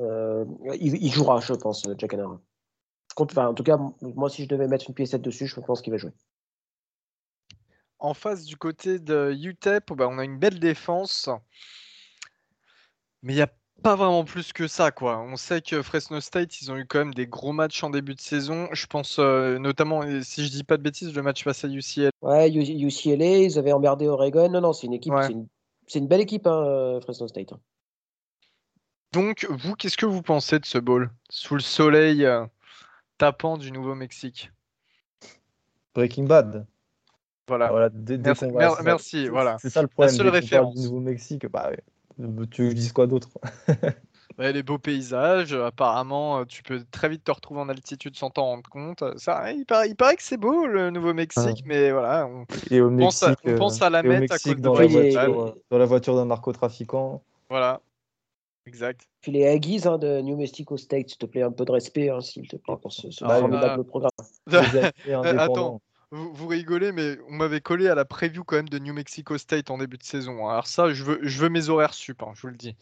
[0.00, 0.44] Euh,
[0.80, 2.24] il, jouera, je pense, Jack Henner.
[2.24, 5.98] en tout cas, moi, si je devais mettre une pièce dessus, je pense qu'il va
[5.98, 6.12] jouer
[8.02, 11.30] en face du côté de UTEP, bah, on a une belle défense.
[13.22, 13.50] Mais il n'y a
[13.82, 14.90] pas vraiment plus que ça.
[14.90, 15.20] quoi.
[15.20, 18.14] On sait que Fresno State, ils ont eu quand même des gros matchs en début
[18.14, 18.68] de saison.
[18.72, 22.10] Je pense euh, notamment, si je dis pas de bêtises, le match face à UCLA.
[22.22, 24.50] Ouais, UCLA, ils avaient emmerdé Oregon.
[24.50, 25.14] Non, non, c'est une équipe,
[25.86, 27.54] c'est une, belle équipe, hein, euh, Fresno State.
[29.12, 31.10] Donc, vous, qu'est-ce que vous pensez de ce bowl?
[31.30, 32.46] Sous le soleil euh,
[33.18, 34.50] tapant du Nouveau-Mexique?
[35.94, 36.66] Breaking Bad.
[37.48, 37.90] Voilà.
[38.84, 39.56] merci, voilà.
[39.60, 40.12] C'est ça le problème.
[40.12, 40.74] La seule référence.
[40.74, 41.70] Du Nouveau-Mexique, bah,
[42.18, 43.28] tu veux que je dise quoi d'autre?
[44.38, 48.44] Les beaux paysages, apparemment, euh, tu peux très vite te retrouver en altitude sans t'en
[48.44, 49.04] rendre compte.
[49.18, 51.66] Ça, il, paraît, il paraît que c'est beau le Nouveau-Mexique, ah.
[51.66, 52.26] mais voilà.
[52.26, 54.86] On, et au pense, à, on pense à la mettre à cause dans, de la
[54.86, 57.22] voiture, dans la voiture d'un narcotrafiquant.
[57.50, 57.82] Voilà.
[58.66, 59.08] Exact.
[59.20, 62.10] Puis les Aggies hein, de New Mexico State, s'il te plaît, un peu de respect,
[62.10, 64.10] hein, s'il te plaît, pour ce, ah, formidable programme.
[65.38, 65.80] Attends,
[66.12, 69.70] vous, rigolez, mais on m'avait collé à la preview quand même de New Mexico State
[69.70, 70.46] en début de saison.
[70.46, 70.52] Hein.
[70.52, 72.76] Alors ça, je veux, je veux mes horaires sup, hein, je vous le dis.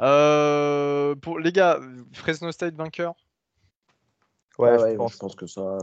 [0.00, 1.78] Euh, pour les gars,
[2.12, 3.14] Fresno State vainqueur?
[4.58, 5.34] Ouais, je, pense.
[5.34, 5.76] que ça,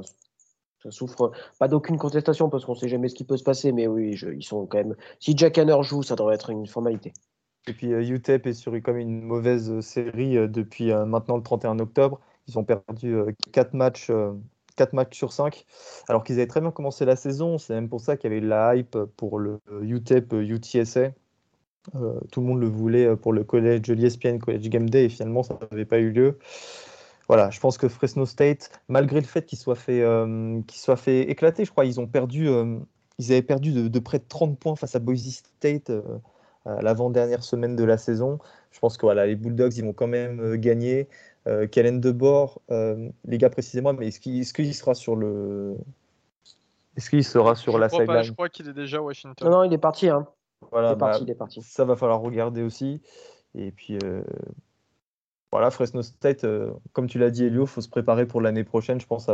[0.81, 3.85] ça souffre pas d'aucune contestation parce qu'on sait jamais ce qui peut se passer, mais
[3.85, 4.95] oui, ils sont quand même.
[5.19, 7.13] Si Jack Hanner joue, ça devrait être une formalité.
[7.67, 11.77] Et puis UTEP est sur comme une mauvaise série euh, depuis euh, maintenant le 31
[11.77, 12.19] octobre.
[12.47, 13.15] Ils ont perdu
[13.51, 14.09] 4 matchs
[14.81, 15.65] 4 matchs sur 5,
[16.07, 17.59] alors qu'ils avaient très bien commencé la saison.
[17.59, 21.11] C'est même pour ça qu'il y avait la hype pour le UTEP UTSA.
[21.95, 25.41] Euh, tout le monde le voulait pour le collège l'ESPN College Game Day et finalement
[25.43, 26.37] ça n'avait pas eu lieu.
[27.27, 30.61] voilà, je pense que Fresno State, malgré le fait qu'ils soient fait, euh,
[30.97, 32.77] fait éclater, je crois, ils ont perdu, euh,
[33.19, 36.01] ils avaient perdu de, près de 30 points face à Boise State euh,
[36.65, 38.39] l'avant-dernière semaine de la saison.
[38.71, 41.07] Je pense que voilà, les Bulldogs, ils vont quand même gagner.
[41.71, 44.19] Kellen DeBoer, les gars, précisément, mais est-ce
[44.53, 45.75] qu'il sera sur le.
[46.97, 49.49] Est-ce qu'il sera sur la sideline Je crois qu'il est déjà à Washington.
[49.49, 50.09] Non, non, il est parti.
[50.09, 50.27] Hein.
[50.71, 51.61] Voilà, il est parti, bah, il est parti.
[51.63, 53.01] Ça va falloir regarder aussi.
[53.55, 53.97] Et puis,
[55.51, 58.63] voilà, Fresno State, euh, comme tu l'as dit, Elio, il faut se préparer pour l'année
[58.63, 59.01] prochaine.
[59.01, 59.31] Je pense que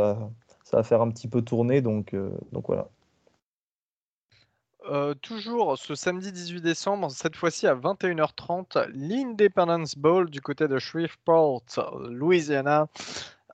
[0.63, 1.81] ça, va faire un petit peu tourner.
[1.81, 2.89] Donc, euh, donc voilà.
[4.89, 10.79] Euh, toujours ce samedi 18 décembre, cette fois-ci à 21h30, l'Independence Bowl du côté de
[10.79, 11.63] Shreveport,
[12.09, 12.87] Louisiana.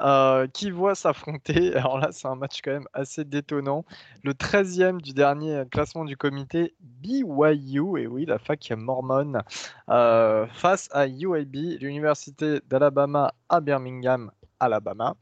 [0.02, 3.86] Euh, qui voit s'affronter, alors là c'est un match quand même assez détonnant,
[4.24, 9.44] le 13e du dernier classement du comité, BYU, et oui la fac mormone,
[9.90, 15.16] euh, face à UAB, l'université d'Alabama à Birmingham, Alabama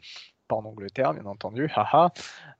[0.57, 1.71] en Angleterre, bien entendu.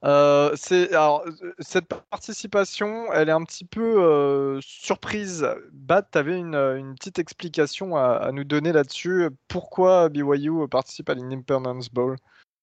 [0.04, 1.24] Euh, c'est alors
[1.60, 5.46] cette participation, elle est un petit peu euh, surprise.
[5.72, 9.28] Bat, tu avais une, petite explication à, nous donner là-dessus.
[9.46, 12.16] Pourquoi BYU participe à l'Independence Bowl?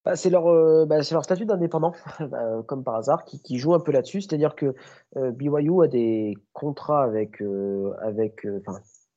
[0.03, 3.79] Bah, c'est leur, euh, bah, leur statut d'indépendant, bah, comme par hasard, qui, joue un
[3.79, 4.21] peu là-dessus.
[4.21, 4.75] C'est-à-dire que
[5.15, 7.41] BYU a des contrats avec,
[8.01, 8.45] avec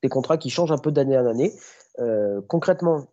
[0.03, 1.53] des contrats qui changent un peu d'année en année.
[2.46, 3.09] concrètement,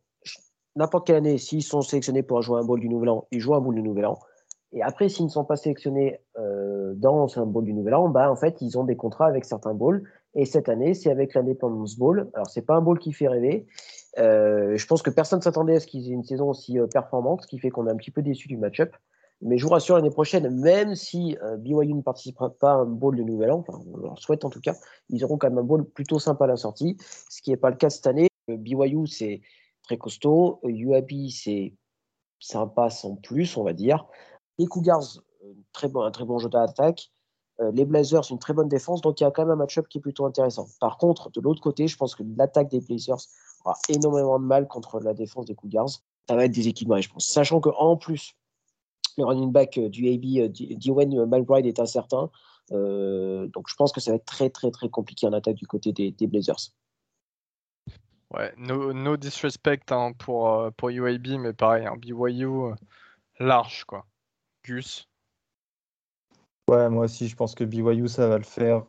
[0.79, 3.53] n'importe quelle année, s'ils sont sélectionnés pour jouer un bowl du Nouvel An, ils jouent
[3.53, 4.17] un bowl du Nouvel An.
[4.71, 8.31] Et après, s'ils ne sont pas sélectionnés euh, dans un bowl du Nouvel An, bah,
[8.31, 10.03] en fait, ils ont des contrats avec certains bowls.
[10.35, 12.29] Et cette année, c'est avec l'Independence Bowl.
[12.33, 13.65] Alors, c'est pas un bowl qui fait rêver.
[14.19, 16.87] Euh, je pense que personne ne s'attendait à ce qu'ils aient une saison aussi euh,
[16.87, 18.95] performante, ce qui fait qu'on est un petit peu déçu du match-up.
[19.41, 23.15] Mais je vous rassure, l'année prochaine, même si BYU ne participera pas à un bowl
[23.15, 24.75] du Nouvel An, enfin, on leur souhaite en tout cas,
[25.09, 26.97] ils auront quand même un bowl plutôt sympa à la sortie,
[27.29, 28.27] ce qui n'est pas le cas cette année.
[28.49, 29.39] BYU, c'est
[29.89, 30.59] très costaud.
[30.63, 31.73] UAB, c'est
[32.39, 34.05] sympa sans plus, on va dire.
[34.59, 37.11] Les Cougars, euh, très bon, un très bon jeu d'attaque.
[37.59, 39.01] Euh, les Blazers, une très bonne défense.
[39.01, 40.67] Donc, il y a quand même un match-up qui est plutôt intéressant.
[40.79, 43.17] Par contre, de l'autre côté, je pense que l'attaque des Blazers
[43.65, 45.89] aura énormément de mal contre la défense des Cougars.
[46.27, 47.25] Ça va être déséquilibré, je pense.
[47.25, 48.35] Sachant qu'en plus,
[49.17, 52.29] le running back euh, du AB, Dwayne McBride, est incertain.
[52.69, 55.91] donc, je pense que ça va être très, très, très compliqué en attaque du côté
[55.91, 56.73] des Blazers.
[58.31, 62.75] Ouais, no, disrespect hein, pour, euh, pour UAB, mais pareil, un BYU euh,
[63.39, 64.05] large, quoi.
[64.63, 65.07] Gus.
[66.67, 68.83] Ouais, moi aussi, je pense que BYU, ça va le faire.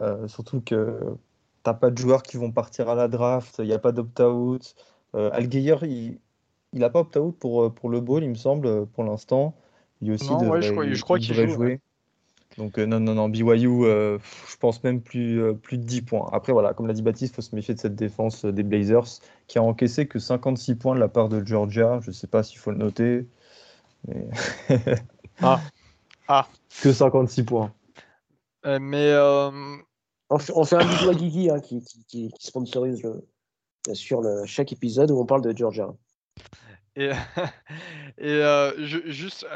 [0.00, 1.16] Euh, surtout que
[1.62, 4.74] t'as pas de joueurs qui vont partir à la draft, il n'y a pas d'opt-out.
[5.14, 5.30] Euh,
[6.72, 9.54] il n'a pas opt-out pour, pour le bowl, il me semble, pour l'instant.
[10.00, 11.48] Il aussi non, ouais, je crois, je crois qu'il joue.
[11.48, 11.80] Jouer.
[12.58, 16.02] Donc euh, non, non, non, BYU, euh, je pense même plus, euh, plus de 10
[16.02, 16.28] points.
[16.32, 19.20] Après, voilà, comme l'a dit Baptiste, il faut se méfier de cette défense des Blazers
[19.46, 22.00] qui a encaissé que 56 points de la part de Georgia.
[22.02, 23.26] Je ne sais pas s'il faut le noter.
[24.08, 24.28] Mais...
[25.42, 25.60] ah.
[26.26, 26.48] ah.
[26.82, 27.72] Que 56 points.
[28.64, 29.14] mais
[30.28, 33.02] on fait, un bisou à Guigui hein, qui, qui, sponsorise
[33.92, 35.88] sur le, chaque épisode où on parle de Georgia.
[37.00, 37.10] Et,
[38.18, 38.42] et
[38.76, 39.46] juste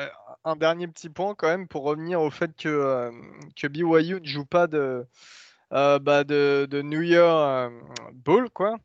[0.45, 3.11] un dernier petit point quand même pour revenir au fait que, euh,
[3.57, 5.07] que BYU ne joue pas de,
[5.73, 7.71] euh, bah de, de, New Year euh,
[8.13, 8.77] Bowl, quoi.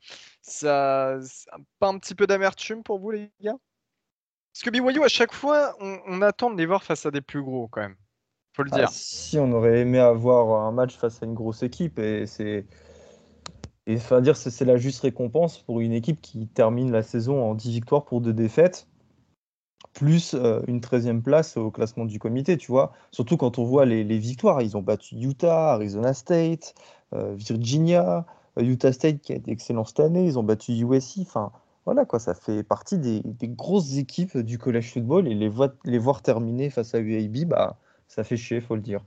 [0.41, 1.17] Ça,
[1.79, 3.57] pas un petit peu d'amertume pour vous, les gars?
[4.53, 7.43] Parce que BYU, à chaque fois, on, attend de les voir face à des plus
[7.43, 7.95] gros, quand même.
[8.53, 8.89] Faut le ah, dire.
[8.89, 12.65] si on aurait aimé avoir un match face à une grosse équipe, et c'est.
[13.89, 17.55] Et enfin, dire c'est la juste récompense pour une équipe qui termine la saison en
[17.55, 18.87] 10 victoires pour 2 défaites
[19.93, 22.93] plus euh, une 13e place au classement du comité, tu vois.
[23.09, 24.61] Surtout quand on voit les, victoires.
[24.61, 26.75] Ils ont battu Utah, Arizona State,
[27.15, 28.27] euh, Virginia,
[28.59, 30.23] euh, Utah State qui a été excellent cette année.
[30.23, 31.21] Ils ont battu USC.
[31.21, 31.51] Enfin,
[31.85, 35.51] voilà quoi, ça fait partie des, grosses équipes du college football et les,
[35.85, 39.03] les voir terminer face à UAB, bah, ça fait chier, faut le dire.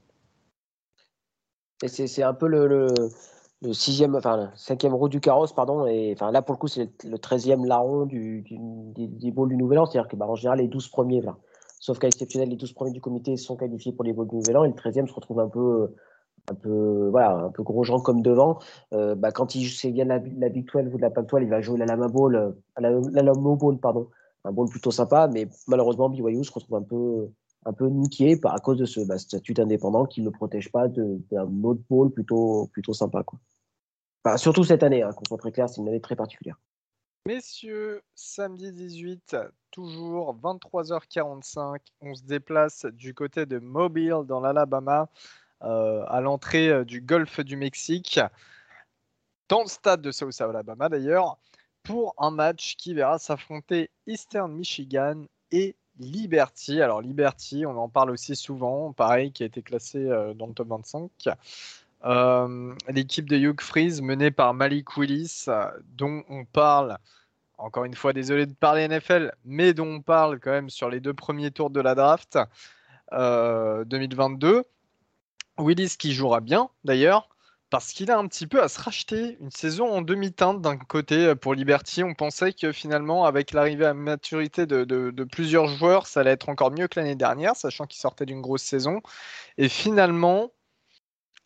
[1.87, 2.89] C'est un peu le
[3.71, 6.91] sixième, enfin le cinquième roue du carrosse, pardon, et enfin là pour le coup c'est
[7.05, 10.59] le treizième larron du, du, des, des du Nouvel An, c'est-à-dire que bah, en général
[10.59, 11.23] les 12 premiers,
[11.79, 14.57] sauf cas exceptionnel, les 12 premiers du comité sont qualifiés pour les bowls du Nouvel
[14.57, 15.95] An, et le treizième se retrouve un peu,
[16.51, 18.59] un peu, voilà, un peu gros gens comme devant.
[18.95, 21.49] Euh, bah, quand il c'est bien la, la Big 12 ou la Pac 12, il
[21.49, 24.09] va jouer la Lama Bowl, euh, la, la Lama Bowl, pardon,
[24.45, 27.29] un bowl plutôt sympa, mais malheureusement BYU se retrouve un peu
[27.65, 30.71] un peu niqué par, à cause de ce bah, statut d'indépendant qui ne le protège
[30.73, 33.23] pas d'un autre bowl plutôt, plutôt sympa.
[33.23, 33.39] Quoi
[34.37, 36.57] surtout cette année, hein, qu'on soit très clair, c'est une année très particulière.
[37.27, 39.37] Messieurs, samedi 18,
[39.71, 45.09] toujours 23h45, on se déplace du côté de Mobile dans l'Alabama,
[45.63, 48.19] euh, à l'entrée euh, du golfe du Mexique,
[49.49, 51.39] dans le stade de South Alabama d'ailleurs,
[51.85, 56.81] pour un match qui verra s'affronter Eastern Michigan et Liberty.
[56.81, 60.55] Alors Liberty, on en parle aussi souvent, pareil, qui a été classé euh, dans le
[60.55, 61.11] top 25.
[62.05, 65.47] Euh, l'équipe de Hugh Freeze menée par Malik Willis,
[65.97, 66.99] dont on parle,
[67.59, 71.01] encore une fois, désolé de parler NFL, mais dont on parle quand même sur les
[71.01, 72.39] deux premiers tours de la draft
[73.13, 74.49] 2022.
[74.49, 74.63] Euh,
[75.59, 77.29] Willis qui jouera bien d'ailleurs,
[77.73, 81.29] parce qu'il a un petit peu à se racheter une saison en demi-teinte d'un côté
[81.29, 82.05] euh, pour Liberty.
[82.05, 86.71] On pensait que finalement, avec l'arrivée à maturité de, plusieurs joueurs, ça allait être encore
[86.71, 89.01] mieux que l'année dernière, sachant qu'il sortait d'une grosse saison.
[89.57, 90.53] Et finalement,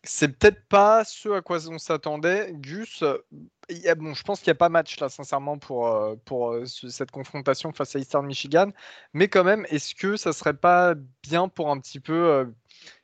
[0.07, 2.53] c'est peut-être pas ce à quoi on s'attendait.
[2.53, 6.65] Gus, bon, je pense qu'il n'y a pas match là, sincèrement, pour, euh, pour euh,
[6.65, 8.71] cette confrontation face à Eastern Michigan.
[9.13, 12.47] Mais quand même, est-ce que ça serait pas bien pour un petit peu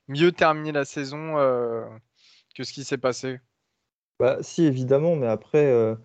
[0.07, 1.35] mieux terminer la saison
[2.55, 3.39] que ce qui s'est passé?
[4.19, 5.95] Bah, si, évidemment, mais après, euh,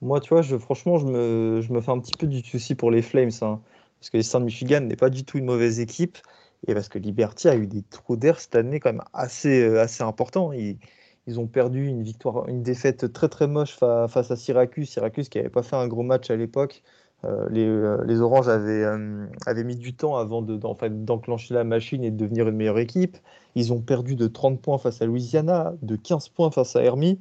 [0.00, 2.90] moi, tu vois, franchement, je me, je me fais un petit peu du souci pour
[2.90, 3.62] les Flames, hein,
[4.00, 6.18] parce que Saints Michigan n'est pas du tout une mauvaise équipe,
[6.66, 9.80] et parce que Liberty a eu des trous d'air cette année quand même assez, euh,
[9.80, 10.52] assez importants.
[10.52, 10.78] Ils,
[11.26, 15.38] ils ont perdu une victoire, une défaite très très moche face à Syracuse, Syracuse qui
[15.38, 16.82] n'avait pas fait un gros match à l'époque.
[17.24, 17.66] Euh, les,
[18.04, 18.84] les, Oranges avaient,
[19.46, 23.16] avaient, mis du temps avant d'enclencher la machine et de devenir une meilleure équipe.
[23.54, 27.20] Ils ont perdu de 30 points face à Louisiana, de 15 points face à Hermie.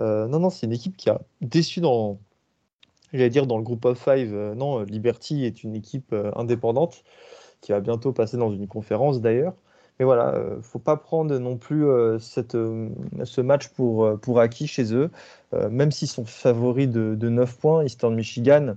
[0.00, 2.18] Euh, non, non, c'est une équipe qui a déçu dans,
[3.12, 4.34] j'allais dire dans le groupe of five.
[4.34, 7.04] Euh, non, Liberty est une équipe euh, indépendante
[7.64, 9.54] qui va bientôt passer dans une conférence d'ailleurs.
[9.98, 11.86] Mais voilà, ne faut pas prendre non plus
[12.18, 12.56] cette,
[13.24, 15.08] ce match pour, pour acquis chez eux.
[15.70, 18.74] même s'ils sont favoris de, de, 9 points, Eastern Michigan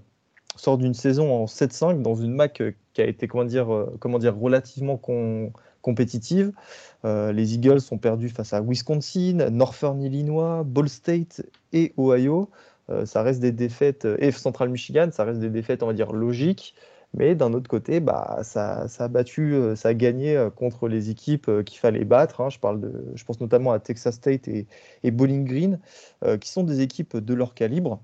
[0.56, 2.62] sort d'une saison en 7-5 dans une MAC
[2.94, 3.68] qui a été comment dire,
[4.00, 5.02] comment dire, relativement
[5.88, 6.52] compétitive.
[7.06, 12.50] Euh, les Eagles sont perdus face à Wisconsin, Northern Illinois, Ball State et Ohio.
[12.90, 15.94] Euh, ça reste des défaites, euh, et Central Michigan, ça reste des défaites, on va
[15.94, 16.74] dire, logiques.
[17.14, 21.50] Mais d'un autre côté, bah, ça, ça, a battu, ça a gagné contre les équipes
[21.66, 22.42] qu'il fallait battre.
[22.42, 22.50] Hein.
[22.50, 24.68] Je, parle de, je pense notamment à Texas State et,
[25.04, 25.80] Bowling Green,
[26.40, 28.02] qui sont des équipes de leur calibre.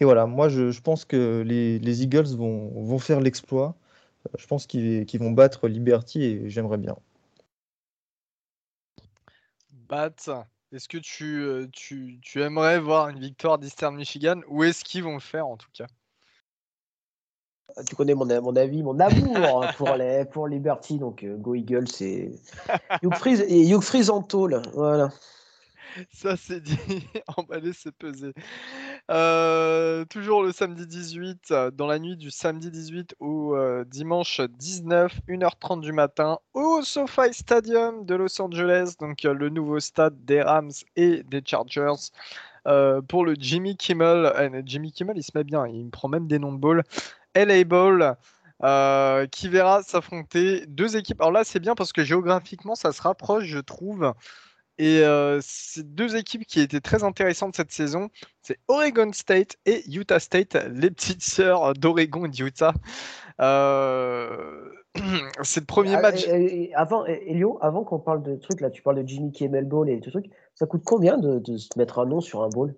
[0.00, 3.76] Et voilà, moi je, pense que les, les, Eagles vont, vont faire l'exploit.
[4.38, 6.96] Je pense qu'ils vont battre Liberty et j'aimerais bien.
[10.72, 15.14] est-ce que tu, tu, tu, aimerais voir une victoire d'Eastern Michigan ou est-ce qu'ils vont
[15.14, 15.86] le faire en tout cas?
[17.88, 21.88] Tu connais mon, mon, avis, mon amour hein, pour, les, pour Liberty, donc Go Eagles,
[21.88, 22.30] c'est
[23.02, 25.10] Hugh Freeze et Hugh Freeze en tôle, voilà.
[26.12, 26.78] Ça c'est dit,
[27.36, 28.32] emballer c'est peser.
[29.10, 34.40] Euh, toujours le samedi 18, euh, dans la nuit du samedi 18 au euh, dimanche
[34.40, 40.42] 19, 1h30 du matin, au SoFi Stadium de Los Angeles, donc le nouveau stade des
[40.42, 42.10] Rams et des Chargers.
[43.08, 46.38] pour le Jimmy Kimmel, Jimmy Kimmel il se met bien, il me prend même des
[46.38, 46.84] noms de ball.
[47.34, 48.16] LA Ball,
[49.30, 51.20] qui verra s'affronter deux équipes.
[51.20, 54.12] Alors là, c'est bien parce que géographiquement, ça se rapproche, je trouve.
[54.78, 58.08] Et euh, c'est deux équipes qui étaient très intéressantes cette saison.
[58.40, 62.74] C'est Oregon State et Utah State, les petites sœurs d'Oregon et d'Utah.
[63.40, 64.70] Euh,
[65.42, 66.26] c'est le premier ah, match.
[66.74, 70.00] avant, Elio, avant qu'on parle de trucs, là, tu parles de Jimmy Kimmel Ball et
[70.00, 70.26] tout truc.
[70.54, 72.70] Ça coûte combien de, se mettre un nom sur un ball?
[72.70, 72.74] De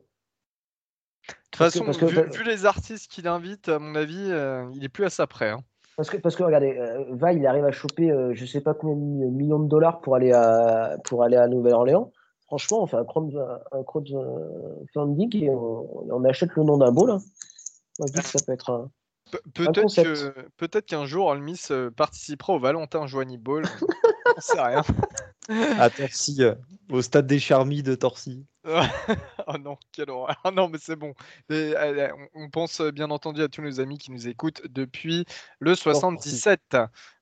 [1.27, 5.11] toute façon, vu, les artistes qu'il invite, à mon avis, euh, il est plus à
[5.11, 5.51] ça près.
[5.51, 5.61] Hein.
[5.97, 8.75] Parce que, parce que regardez, euh, Va, il arrive à choper euh, je sais pas
[8.75, 12.11] combien de millions de dollars pour aller à, pour aller à Nouvelle-Orléans.
[12.47, 17.19] Franchement, on fait un, crowdfunding et on, achète le nom d'un beau là.
[17.99, 18.91] ça peut être un.
[19.55, 23.65] peut-être, peut-être qu'un jour, Almis euh, participera au Valentin Joigny Ball.
[24.37, 24.83] on sait rien.
[25.79, 26.43] À Torcy,
[26.91, 28.47] au stade des Charmis de Torcy.
[29.47, 30.41] oh non, quelle horreur.
[30.45, 31.15] Ah non, mais c'est bon.
[31.51, 35.27] on pense bien entendu à tous nos amis qui nous écoutent depuis
[35.59, 36.77] le 77.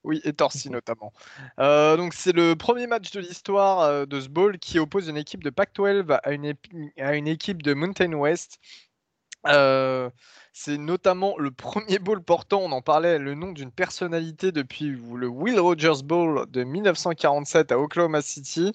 [0.04, 1.12] Oui, et Torcy notamment.
[1.58, 5.16] Euh, donc c'est le premier match de l'histoire euh, de ce bowl qui oppose une
[5.16, 6.54] équipe de Pac-12 à une,
[6.98, 8.58] à une équipe de Mountain West.
[9.44, 15.26] C'est notamment le premier bowl portant, on en parlait, le nom d'une personnalité depuis le
[15.26, 18.72] Will Rogers Bowl de 1947 à Oklahoma City.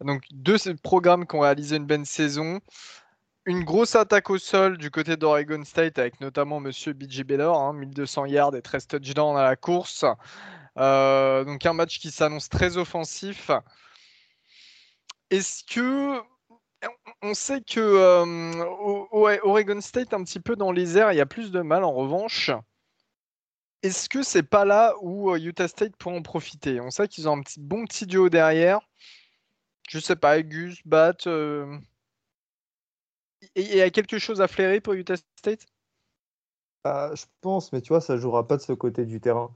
[0.00, 2.60] Donc deux programmes qui ont réalisé une bonne saison.
[3.46, 7.24] Une grosse attaque au sol du côté d'Oregon State avec notamment Monsieur B.J.
[7.24, 10.04] Baylor, 1200 yards et 13 touchdowns à la course.
[10.76, 13.50] Donc un match qui s'annonce très offensif.
[15.30, 16.20] Est-ce que
[17.24, 21.26] on sait que euh, Oregon State, un petit peu dans les airs, il y a
[21.26, 21.82] plus de mal.
[21.82, 22.50] En revanche,
[23.82, 26.80] est-ce que c'est pas là où euh, Utah State pourrait en profiter?
[26.80, 28.80] On sait qu'ils ont un petit, bon petit duo derrière.
[29.88, 31.26] Je sais pas, Gus, Bat.
[31.26, 31.78] Euh,
[33.56, 35.64] il y a quelque chose à flairer pour Utah State?
[36.84, 39.50] Ah, je pense, mais tu vois, ça jouera pas de ce côté du terrain.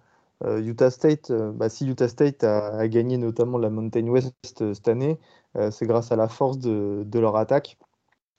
[0.44, 5.18] Utah State, bah, si Utah State a, gagné notamment la Mountain West cette année,
[5.70, 7.78] c'est grâce à la force de, leur attaque.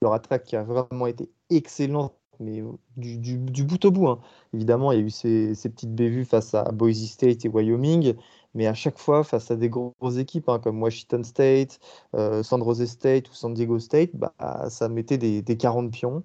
[0.02, 2.64] Leur attaque qui a vraiment été excellente, mais
[2.96, 4.08] du, bout au bout.
[4.08, 4.20] Hein.
[4.54, 8.16] Évidemment, il y a eu ces, petites bévues face à Boise State et Wyoming,
[8.54, 11.80] mais à chaque fois, face à des grosses équipes hein, comme Washington State,
[12.14, 14.34] San Jose State ou San Diego State, bah,
[14.70, 16.24] ça mettait des, 40 pions.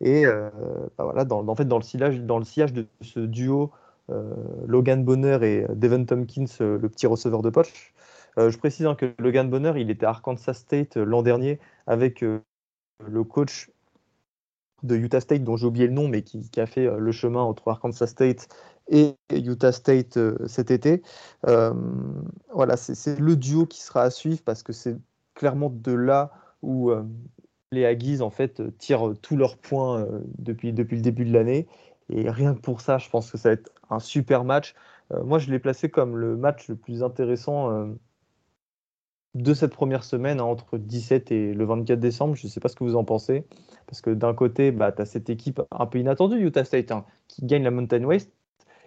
[0.00, 3.70] Et bah, voilà, dans, en fait, dans le, sillage, de ce duo
[4.10, 4.34] euh,
[4.66, 7.93] Logan Bonner et Devon Tompkins, euh, le petit receveur de poche.
[8.38, 12.22] Euh, je précise hein, que Logan Bonner, il était à Arkansas State l'an dernier avec
[12.22, 13.70] le coach
[14.82, 17.68] de Utah State, dont j'ai oublié le nom, mais qui, a fait le chemin entre
[17.68, 18.48] Arkansas State
[18.88, 21.02] et Utah State cet été.
[21.42, 24.96] voilà, c'est le duo qui sera à suivre parce que c'est
[25.34, 26.92] clairement de là où
[27.72, 30.06] les Aggies en fait tirent tous leurs points
[30.38, 31.66] depuis, depuis le début de l'année.
[32.10, 34.74] Et rien que pour ça, je pense que ça va être un super match.
[35.12, 37.86] Euh, moi, je l'ai placé comme le match le plus intéressant euh,
[39.34, 42.34] de cette première semaine, hein, entre 17 et le 24 décembre.
[42.34, 43.46] Je ne sais pas ce que vous en pensez.
[43.86, 47.04] Parce que d'un côté, bah, tu as cette équipe un peu inattendue, Utah State, hein,
[47.28, 48.32] qui gagne la Mountain West,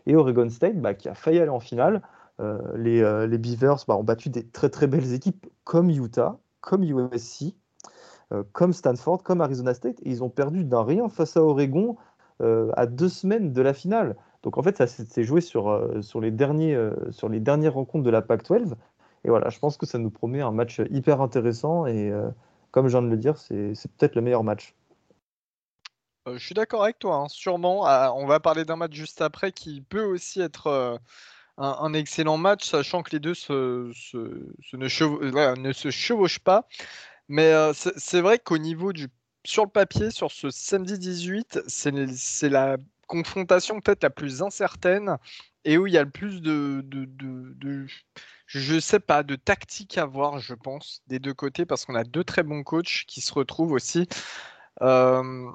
[0.06, 2.02] et Oregon State, bah, qui a failli aller en finale.
[2.40, 6.84] Euh, les, les, Beavers bah, ont battu des très très belles équipes comme Utah, comme
[6.84, 7.56] USC,
[8.52, 11.96] comme Stanford, comme Arizona State, et ils ont perdu d'un rien face à Oregon
[12.40, 14.16] à deux semaines de la finale.
[14.44, 18.10] Donc en fait, ça s'est joué sur, euh, sur, euh, sur les dernières rencontres de
[18.10, 18.76] la PAC-12.
[19.28, 21.86] Et voilà, je pense que ça nous promet un match hyper intéressant.
[21.86, 22.30] Et euh,
[22.72, 24.74] comme je viens de le dire, c'est peut-être le meilleur match.
[26.26, 27.28] je suis d'accord avec toi, hein.
[27.28, 27.84] sûrement.
[27.86, 31.00] Ah, on va parler d'un match juste après qui peut aussi être
[31.58, 33.92] un, excellent match, sachant que les deux ne,
[35.56, 36.66] ne, se chevauchent pas.
[37.28, 39.10] Mais c'est vrai qu'au niveau du
[39.46, 45.18] sur le papier, sur ce samedi 18, c'est la confrontation peut-être la plus incertaine
[45.66, 50.06] et où il y a le plus de, de, de, sais pas, de tactique à
[50.06, 53.34] voir, je pense, des deux côtés, parce qu'on a deux très bons coachs qui se
[53.34, 54.08] retrouvent aussi.
[54.82, 55.52] Euh,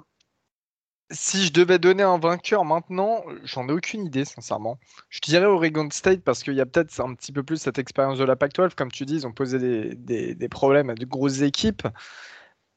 [1.10, 4.78] si je devais donner un vainqueur maintenant, j'en ai aucune idée, sincèrement.
[5.10, 8.18] Je dirais Oregon State parce qu'il y a peut-être un petit peu plus cette expérience
[8.18, 8.74] de la Pac-12.
[8.74, 9.58] Comme tu dis, ils ont posé
[9.94, 11.86] des, des problèmes à de grosses équipes.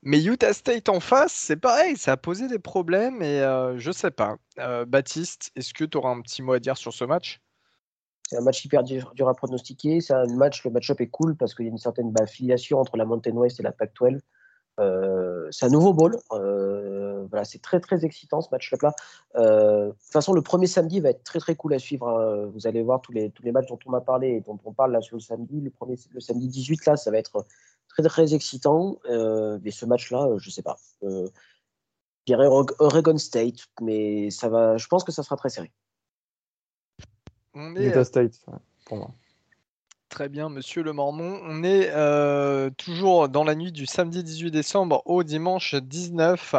[0.08, 3.92] Mais Utah State en face, c'est pareil, ça a posé des problèmes et euh, je
[3.92, 4.38] sais pas.
[4.60, 7.42] Euh, Baptiste, est-ce que tu auras un petit mot à dire sur ce match?
[8.30, 10.02] C'est un match hyper dur, à pronostiquer.
[10.02, 12.98] C'est un match, le match-up est cool parce qu'il y a une certaine affiliation entre
[12.98, 14.20] la Mountain West et la Pac-12.
[14.80, 16.16] Euh, c'est un nouveau bowl.
[16.30, 18.94] voilà, c'est très très excitant ce match-up là.
[19.36, 22.08] de toute façon, le premier samedi va être très très cool à suivre.
[22.08, 22.52] Hein.
[22.54, 24.72] Vous allez voir tous les, tous les matchs dont on m'a parlé et dont on
[24.72, 25.62] parle là sur le samedi.
[25.62, 27.44] Le, premier, le samedi 18 là, ça va être
[27.96, 28.98] très très excitant.
[29.06, 30.78] Euh, mais ce match-là, euh, je sais pas.
[31.04, 31.28] Euh,
[32.28, 34.78] je dirais Oregon State, mais ça va.
[34.78, 35.72] Je pense que ça sera très serré.
[37.54, 37.86] On est...
[37.86, 38.44] Utah State,
[38.86, 39.12] pour moi.
[40.16, 41.42] Très bien, monsieur Le Mormon.
[41.44, 41.92] On est
[42.78, 46.56] toujours dans la nuit du samedi 18 décembre au dimanche 19,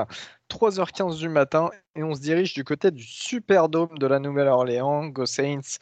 [0.51, 5.25] 3h15 du matin, et on se dirige du côté du Superdome de la Nouvelle-Orléans, Go
[5.25, 5.79] Saints,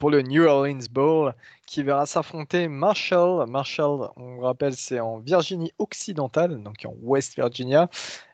[0.00, 1.32] pour le New Orleans Bowl
[1.68, 3.48] qui verra s'affronter Marshall.
[3.48, 7.88] Marshall, on rappelle, c'est en Virginie occidentale, donc en West Virginia,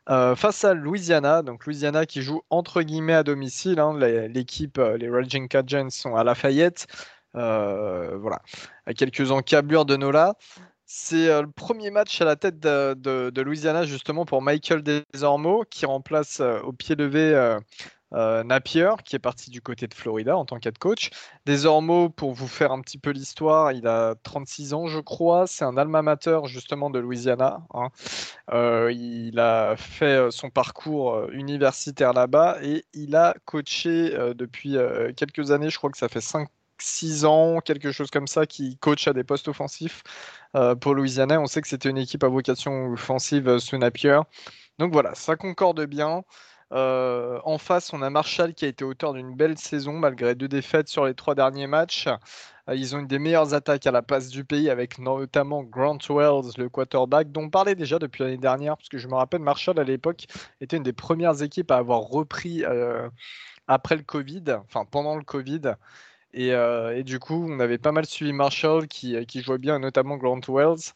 [0.08, 1.42] euh, face à Louisiana.
[1.42, 3.78] Donc Louisiana qui joue entre guillemets à domicile.
[3.80, 3.98] Hein.
[4.28, 6.86] L'équipe, euh, les Raging Cajuns sont à Lafayette.
[7.38, 8.40] Euh, voilà,
[8.86, 10.34] à quelques encablures de Nola.
[10.86, 16.40] C'est le premier match à la tête de, Louisiana justement pour Michael Desormeaux qui remplace
[16.40, 17.58] au pied levé
[18.14, 21.10] euh, Napier, qui est parti du côté de Florida en tant qu'head coach.
[21.44, 25.46] Désormais, pour vous faire un petit peu l'histoire, il a 36 ans, je crois.
[25.46, 27.62] C'est un alma mater justement de Louisiana.
[27.74, 27.88] Hein.
[28.52, 34.76] Euh, il a fait euh, son parcours universitaire là-bas et il a coaché depuis
[35.16, 35.70] quelques années.
[35.70, 36.48] Je crois que ça fait 5
[36.82, 40.02] 6 ans, quelque chose comme ça, qui coach à des postes offensifs
[40.80, 41.40] pour Louisiana.
[41.40, 44.20] On sait que c'était une équipe à vocation offensive sous Napier.
[44.78, 46.24] Donc voilà, ça concorde bien.
[46.72, 50.48] Euh, en face, on a Marshall qui a été auteur d'une belle saison malgré deux
[50.48, 52.06] défaites sur les trois derniers matchs.
[52.68, 55.98] Euh, ils ont une des meilleures attaques à la passe du pays avec notamment Grant
[56.10, 59.40] Wells, le quarterback, dont on parlait déjà depuis l'année dernière, parce que je me rappelle,
[59.40, 60.26] Marshall à l'époque
[60.60, 63.08] était une des premières équipes à avoir repris euh,
[63.66, 65.74] après le Covid, enfin pendant le Covid.
[66.32, 70.40] Et, du coup, on avait pas mal suivi Marshall qui, qui jouait bien, notamment Grant
[70.48, 70.92] Wells.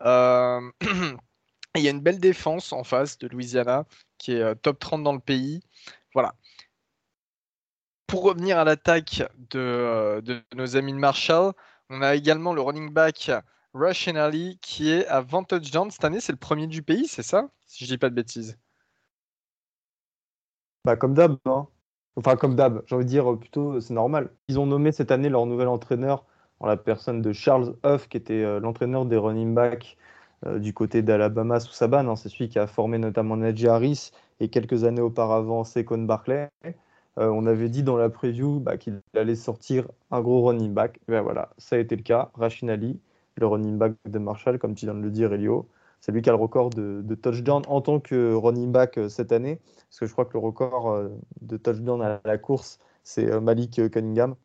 [1.78, 3.84] il y a une belle défense en face de Louisiana
[4.18, 5.62] qui est euh, top 30 dans le pays.
[6.14, 6.34] Voilà.
[8.06, 9.22] Pour revenir à l'attaque
[9.54, 11.52] euh, de, nos amis de Marshall,
[11.90, 13.30] on a également le running back
[13.74, 15.90] Rush Ali qui est à 20 touchdowns.
[15.90, 17.48] Cette année, c'est le premier du pays, c'est ça?
[17.66, 18.58] Si je dis pas de bêtises.
[20.84, 21.36] Bah, comme d'hab.
[21.44, 21.68] Hein.
[22.18, 24.30] Enfin, comme d'hab, j'ai envie de dire plutôt, c'est normal.
[24.48, 26.24] Ils ont nommé cette année leur nouvel entraîneur
[26.58, 29.96] en la personne de Charles Huff, qui était euh, l'entraîneur des running backs
[30.44, 32.08] euh, du côté d'Alabama sous Saban.
[32.08, 32.16] Hein.
[32.16, 34.10] C'est celui qui a formé notamment Najee Harris
[34.40, 36.50] et quelques années auparavant Saquon Barclay.
[37.18, 40.98] Euh, on avait dit dans la preview bah, qu'il allait sortir un gros running back.
[41.06, 42.32] Ben voilà, ça a été le cas.
[42.34, 43.00] Rachid Ali,
[43.36, 45.68] le running back de Marshall, comme tu viens de le dire, Elio.
[46.00, 49.60] C'est lui qui a le record de, touchdown en tant que running back cette année.
[49.88, 54.36] Parce que je crois que le record de touchdown à la course, c'est Malik Cunningham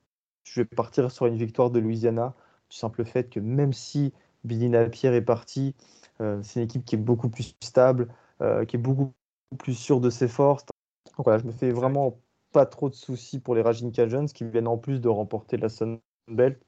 [0.44, 2.36] je vais partir sur une victoire de Louisiana,
[2.70, 5.76] du simple fait que même si Billy Napier est parti,
[6.22, 9.14] euh, c'est une équipe qui est beaucoup plus stable, euh, qui est beaucoup
[9.58, 10.66] plus sûre de ses forces.
[11.18, 12.20] Donc voilà, je me fais vraiment
[12.52, 15.70] pas trop de soucis pour les Raging Cajuns qui viennent en plus de remporter la
[15.70, 16.00] Sun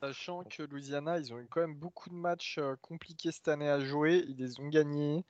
[0.01, 3.69] Sachant que Louisiana, ils ont eu quand même beaucoup de matchs euh, compliqués cette année
[3.69, 5.23] à jouer, ils les ont gagnés,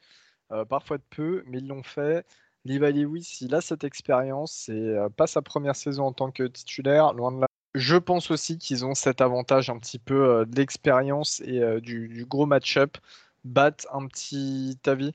[0.70, 2.26] parfois de peu, mais ils l'ont fait.
[2.66, 7.14] Levi Lewis, il a cette expérience, c'est pas sa première saison en tant que titulaire,
[7.14, 11.42] loin de là je pense aussi qu'ils ont cet avantage un petit peu euh, d'expérience
[11.46, 12.98] et euh, du, gros match-up.
[13.44, 15.14] Bat un petit avis?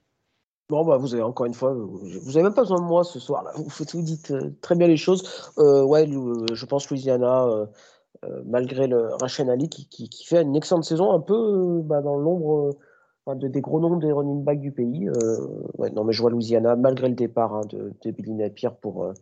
[0.69, 3.19] Bon, bah, vous avez encore une fois, vous avez même pas besoin de moi ce
[3.19, 3.43] soir.
[3.43, 3.53] Là.
[3.57, 5.51] Vous, vous dites euh, très bien les choses.
[5.57, 7.47] ouais, je pense Louisiana,
[8.45, 12.77] malgré le Rachel Ali, qui, fait une excellente saison, un peu bah, dans l'ombre
[13.27, 15.09] de, des gros noms des running backs du pays.
[15.79, 19.13] non, mais je vois Louisiana, malgré le départ hein, de, Billy Napier pour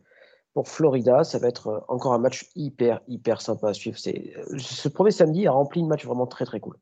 [0.59, 1.23] pour Florida.
[1.23, 3.97] Ça va être euh, encore un match hyper, hyper sympa à suivre.
[3.97, 6.77] C'est, euh, ce premier samedi a rempli une match vraiment très, très cool.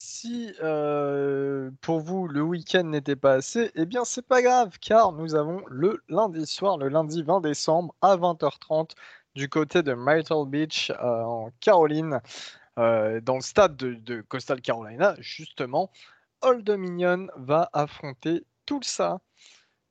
[0.00, 5.12] Si euh, pour vous le week-end n'était pas assez, eh bien c'est pas grave car
[5.12, 8.90] nous avons le lundi soir, le lundi 20 décembre à 20h30
[9.38, 12.20] du côté de Myrtle Beach en Caroline,
[12.76, 15.90] dans le stade de, de, Coastal Carolina justement.
[16.42, 19.20] Old Dominion va affronter tout ça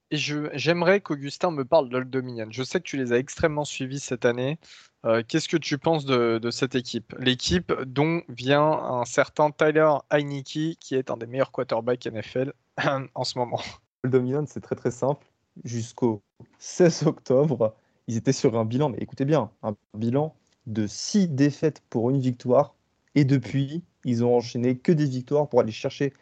[0.09, 2.47] et j'aimerais qu'Augustin me parle d'Old Dominion.
[2.49, 4.57] Je sais que tu les as extrêmement suivis cette année.
[5.05, 7.13] Euh, qu'est-ce que tu penses de, cette équipe?
[7.19, 12.53] L'équipe dont vient un certain Tyler Heineke, qui est un des meilleurs quarterbacks NFL
[13.15, 13.61] en ce moment.
[14.03, 15.25] Old Dominion, c'est très très simple.
[15.65, 16.21] Jusqu'au
[16.59, 17.75] 16 octobre,
[18.07, 20.35] ils étaient sur un bilan, mais écoutez bien, un bilan
[20.65, 22.75] de 6 défaites pour une victoire.
[23.15, 26.13] Et depuis, ils ont enchaîné que des victoires pour aller chercher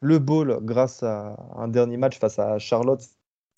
[0.00, 3.02] le bowl grâce à un dernier match face à Charlotte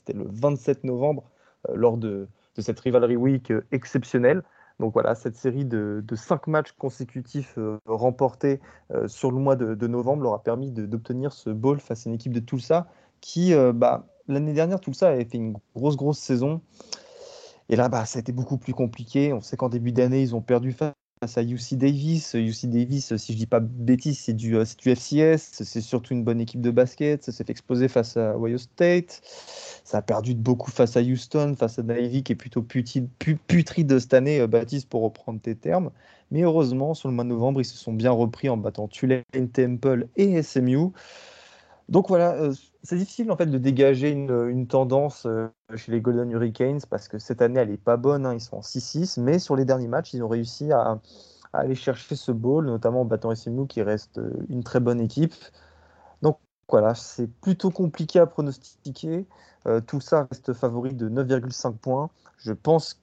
[0.04, 1.24] c'était le 27 novembre,
[1.68, 4.42] euh, lors de, cette Rivalry Week euh, exceptionnelle.
[4.80, 8.60] Donc voilà, cette série de, cinq matchs consécutifs euh, remportés
[9.06, 12.32] sur le mois de, novembre leur a permis d'obtenir ce bowl face à une équipe
[12.32, 12.88] de Tulsa
[13.20, 16.60] qui, bah, l'année dernière, Tulsa avait fait une grosse, grosse saison.
[17.68, 19.32] Et là, bah, ça a été beaucoup plus compliqué.
[19.32, 20.94] On sait qu'en début d'année, ils ont perdu face
[21.36, 22.34] à UC Davis.
[22.34, 25.62] UC Davis, si je dis pas bêtise, c'est du, euh, du FCS.
[25.64, 27.22] C'est surtout une bonne équipe de basket.
[27.22, 29.20] Ça s'est fait exploser face à Ohio State.
[29.84, 33.86] Ça a perdu de beaucoup face à Houston, face à Navy, qui est plutôt putride
[33.86, 35.90] de cette année, euh, Baptiste, pour reprendre tes termes.
[36.30, 39.22] Mais heureusement, sur le mois de novembre, ils se sont bien repris en battant Tulane,
[39.52, 40.92] Temple et SMU.
[41.88, 46.30] Donc voilà, euh, c'est difficile en fait de dégager une, tendance euh, chez les Golden
[46.30, 49.38] Hurricanes parce que cette année elle est pas bonne, hein, ils sont en 6-6, mais
[49.38, 51.00] sur les derniers matchs ils ont réussi à,
[51.52, 55.34] aller chercher ce ball, notamment en battant SMU qui reste euh, une très bonne équipe.
[56.22, 59.26] Donc voilà, c'est plutôt compliqué à pronostiquer.
[59.86, 62.10] tout ça reste favori de 9,5 points.
[62.38, 63.02] Je pense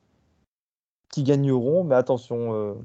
[1.12, 2.76] qu'ils gagneront, mais attention,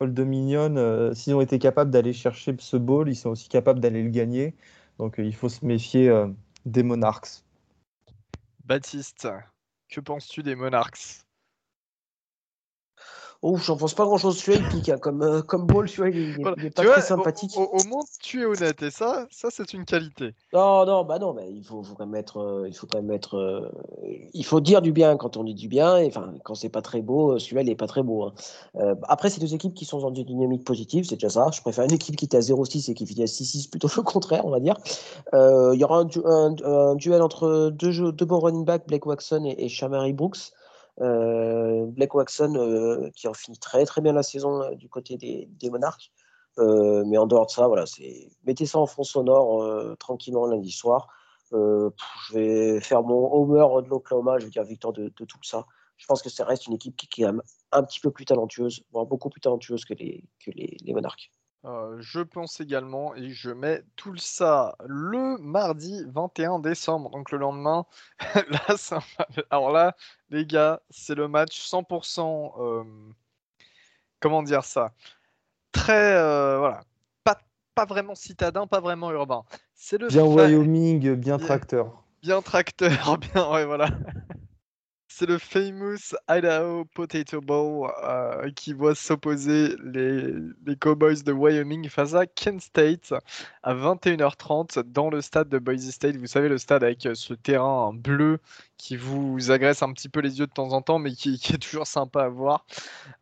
[0.00, 4.02] Old Dominion, s'ils ont été capables d'aller chercher ce ball, ils sont aussi capables d'aller
[4.02, 4.54] le gagner.
[4.98, 6.28] Donc euh, il faut se méfier euh,
[6.64, 7.42] des Monarchs.
[8.64, 9.28] Baptiste,
[9.88, 11.23] que penses-tu des Monarchs
[13.46, 14.38] Oh, j'en pense pas grand chose.
[14.38, 14.88] Celui-là, il pique.
[14.88, 14.96] Hein.
[14.96, 17.52] Comme, euh, comme Ball, celui-là, il, n'est pas très sympathique.
[17.58, 18.82] Au, moins, tu es honnête.
[18.82, 20.32] Et ça, ça c'est une qualité.
[20.54, 21.34] Non, non, bah non.
[21.34, 22.38] Bah, il, faut, faut, quand même être.
[22.38, 23.36] Euh, il faut quand même être.
[23.36, 23.70] Euh,
[24.32, 25.98] il faut dire du bien quand on dit du bien.
[25.98, 28.24] Et, enfin, quand c'est pas très beau, celui-là, il est pas très beau.
[28.24, 28.32] Hein.
[29.08, 31.04] après, c'est deux équipes qui sont dans une dynamique positive.
[31.04, 31.50] C'est déjà ça.
[31.52, 33.96] Je préfère une équipe qui est à 0-6 et qui finit à 6-6 plutôt que
[33.96, 34.76] le contraire, on va dire.
[35.34, 39.68] Il y aura un, duel entre deux, deux bons running backs, Blake Waxon et, et
[39.68, 40.54] Shamari Brooks.
[41.00, 45.16] Euh, Blake Waxon euh, qui en finit très très bien la saison euh, du côté
[45.16, 46.12] des, des Monarchs.
[46.56, 47.84] mais en dehors de ça, voilà,
[48.44, 51.08] mettez ça en fond sonore tranquillement lundi soir.
[51.50, 55.66] je vais faire mon homer de l'Oklahoma, je vais dire victoire de, tout ça.
[55.96, 57.26] Je pense que ça reste une équipe qui, est
[57.72, 61.30] un petit peu plus talentueuse, voire beaucoup plus talentueuse que les, que les, les Monarchs.
[61.64, 67.38] Euh, je pense également et je mets tout ça le mardi 21 décembre, donc le
[67.38, 67.86] lendemain.
[68.50, 68.76] là,
[69.48, 69.96] Alors là,
[70.28, 72.52] les gars, c'est le match 100%.
[72.58, 72.84] Euh,
[74.20, 74.92] comment dire ça?
[75.72, 76.14] Très.
[76.16, 76.82] Euh, voilà.
[77.24, 77.38] Pas,
[77.74, 79.44] pas vraiment citadin, pas vraiment urbain.
[79.74, 82.04] C'est le bien Wyoming, bien tracteur.
[82.22, 83.50] Bien tracteur, bien.
[83.50, 83.88] Ouais, voilà.
[85.16, 90.34] C'est le famous Idaho Potato Bowl euh, qui voit s'opposer les,
[90.66, 93.14] les, Cowboys de Wyoming face à Kent State
[93.62, 96.16] à 21h30 dans le stade de Boise State.
[96.16, 98.40] Vous savez, le stade avec ce terrain bleu
[98.76, 101.62] qui vous agresse un petit peu les yeux de temps en temps, mais qui, est
[101.62, 102.66] toujours sympa à voir.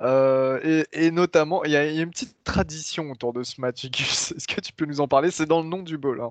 [0.00, 3.84] Euh, et, notamment, il y, a une petite tradition autour de ce match.
[3.84, 5.30] Est-ce que tu peux nous en parler?
[5.30, 6.22] C'est dans le nom du bowl.
[6.22, 6.30] Hein.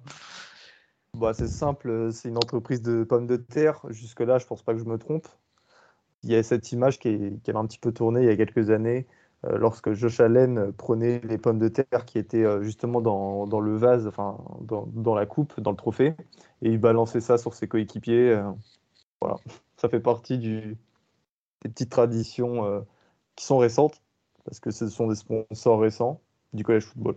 [1.16, 3.86] Bah, c'est simple, c'est une entreprise de pommes de terre.
[3.90, 5.28] Jusque-là, je pense pas que je me trompe.
[6.24, 8.36] Il y a cette image qui, est, avait un petit peu tourné il y a
[8.36, 9.08] quelques années,
[9.46, 13.76] euh, lorsque Josh Allen prenait les pommes de terre qui étaient euh, justement dans, le
[13.76, 16.16] vase, enfin dans, la coupe, dans le trophée,
[16.62, 18.32] et il balançait ça sur ses coéquipiers.
[18.32, 18.52] Euh,
[19.20, 19.38] voilà,
[19.78, 20.78] ça fait partie des
[21.62, 22.86] petites traditions
[23.36, 24.02] qui sont récentes,
[24.46, 26.22] parce que ce sont des sponsors récents
[26.54, 27.16] du college football.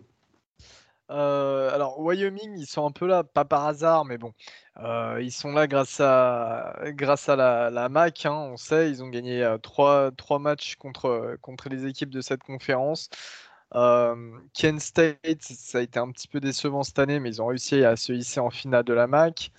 [1.11, 4.33] Euh, alors, Wyoming, ils sont un peu là, pas par hasard, mais bon,
[4.79, 8.27] euh, ils sont là grâce à, grâce à la, MAC.
[8.27, 12.21] Hein, on sait, ils ont gagné euh, trois, trois matchs contre, contre les équipes de
[12.21, 13.11] cette conférence.
[13.73, 17.85] Kent State, ça a été un petit peu décevant cette année, mais ils ont réussi
[17.85, 19.51] à se hisser en finale de la MAC.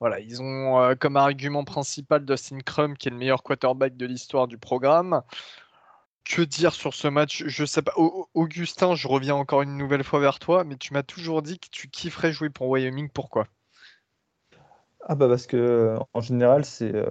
[0.00, 4.48] Voilà, ils ont comme argument principal Dustin Crum, qui est le meilleur quarterback de l'histoire
[4.48, 5.22] du programme
[6.28, 7.44] que dire sur ce match?
[7.46, 7.94] Je sais pas.
[8.34, 11.68] Augustin, je reviens encore une nouvelle fois vers toi, mais tu m'as toujours dit que
[11.70, 13.08] tu kifferais jouer pour Wyoming.
[13.08, 13.46] Pourquoi?
[15.02, 17.06] Ah bah parce que en général, c'est euh,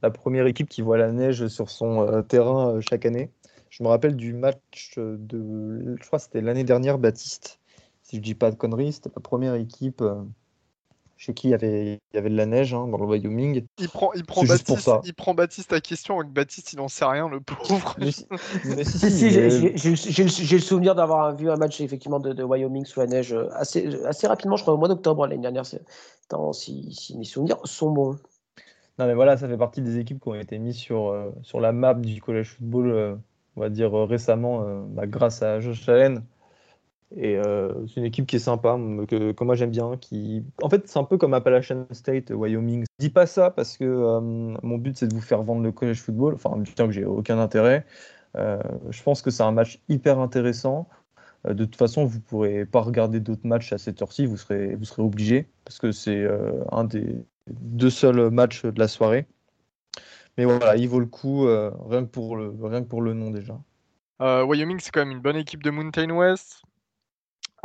[0.00, 3.30] la première équipe qui voit la neige sur son euh, terrain euh, chaque année.
[3.68, 7.60] Je me rappelle du match de, je crois c'était l'année dernière, Baptiste.
[8.02, 10.02] Si je dis pas de conneries, c'était la première équipe
[11.22, 13.64] chez qui il y avait, il y avait de la neige hein, dans le Wyoming.
[13.78, 17.04] Il prend, il prend, Baptiste, il prend Baptiste à question, avec Baptiste, il n'en sait
[17.04, 17.94] rien, le pauvre.
[18.02, 18.26] si,
[19.06, 23.46] si, j'ai le souvenir d'avoir vu un match effectivement de, Wyoming sous la neige euh,
[23.52, 27.92] assez, assez rapidement, je crois au mois d'octobre l'année dernière, si, si, mes souvenirs sont
[27.92, 28.18] bons.
[28.98, 31.60] Non mais voilà, ça fait partie des équipes qui ont été mises sur, euh, sur
[31.60, 33.14] la map du college football, euh,
[33.54, 36.24] on va dire récemment, bah, grâce à Josh Allen.
[37.16, 39.96] Et euh, c'est une équipe qui est sympa, que, moi j'aime bien.
[39.98, 40.44] Qui...
[40.62, 42.84] En fait, c'est un peu comme Appalachian State, Wyoming.
[42.98, 45.72] Je dis pas ça parce que euh, mon but c'est de vous faire vendre le
[45.72, 47.84] college football, enfin, bien que j'ai aucun intérêt.
[48.36, 50.88] Euh, je pense que c'est un match hyper intéressant.
[51.44, 54.84] de toute façon, vous pourrez pas regarder d'autres matchs à cette heure-ci, vous serez, vous
[54.84, 56.26] serez obligé parce que c'est
[56.70, 57.16] un des
[57.48, 59.26] deux seuls matchs de la soirée.
[60.38, 63.30] Mais voilà, il vaut le coup rien, que pour le, rien que pour le nom
[63.30, 63.58] déjà.
[64.20, 66.62] Wyoming, c'est quand même une bonne équipe de Mountain West.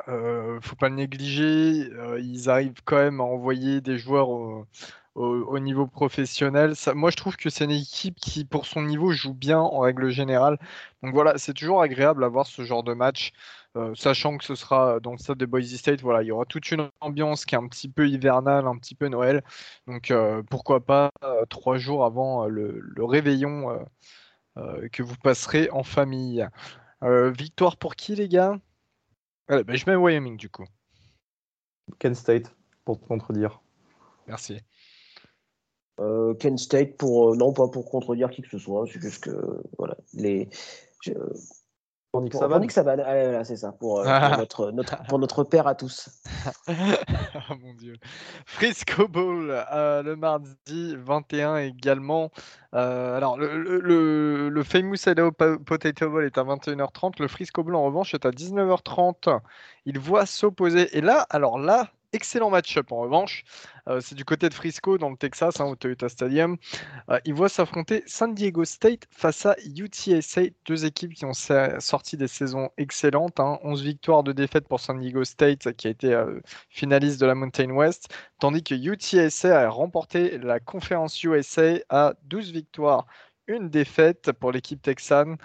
[0.08, 1.90] Euh, faut pas le négliger.
[1.94, 6.74] Euh, ils arrivent quand même à envoyer des joueurs au, niveau professionnel.
[6.94, 10.10] Moi, je trouve que c'est une équipe qui, pour son niveau, joue bien en règle
[10.10, 10.60] générale.
[11.04, 13.32] Donc voilà, c'est toujours agréable à voir ce genre de match,
[13.76, 16.02] euh, sachant que ce sera dans le stade de Boise State.
[16.02, 18.96] Voilà, il y aura toute une ambiance qui est un petit peu hivernale, un petit
[18.96, 19.44] peu Noël.
[19.88, 20.14] Donc
[20.50, 21.12] pourquoi pas
[21.50, 23.80] trois jours avant le réveillon
[24.92, 26.48] que vous passerez en famille.
[27.02, 28.58] victoire pour qui, les gars?
[29.48, 30.66] Bah, je mets Wyoming du coup.
[32.00, 33.62] Kent State, pour te contredire.
[34.28, 34.60] Merci.
[36.00, 39.24] Euh, Kent State pour euh, non pas pour contredire qui que ce soit, c'est juste
[39.24, 40.50] que voilà les
[42.12, 42.98] pour Nick Saban.
[43.06, 46.10] Ah, c'est ça, pour, euh, notre, notre, pour notre père à tous.
[46.68, 47.96] oh mon dieu.
[48.46, 52.32] Frisco Bowl euh, le mardi 21 également.
[52.74, 57.14] Euh, alors, le, le, le, Famous Idaho Potato Bowl est à 21h30.
[57.20, 59.40] Le Frisco Bowl, en revanche, est à 19h30.
[59.86, 60.98] Il voit s'opposer.
[60.98, 63.44] Et là, alors là, excellent match-up en revanche.
[63.88, 66.58] Euh, c'est du côté de Frisco dans le Texas, hein, au Toyota Stadium.
[67.10, 72.18] Euh, ils voient s'affronter San Diego State face à UTSA, deux équipes qui ont sorti
[72.18, 73.40] des saisons excellentes.
[73.40, 73.84] 11 hein.
[73.84, 76.40] victoires de défaites pour San Diego State, qui a été euh,
[76.70, 82.52] finaliste de la Mountain West, tandis que UTSA a remporté la conférence USA à 12
[82.52, 83.06] victoires,
[83.48, 85.38] une défaite pour l'équipe texane.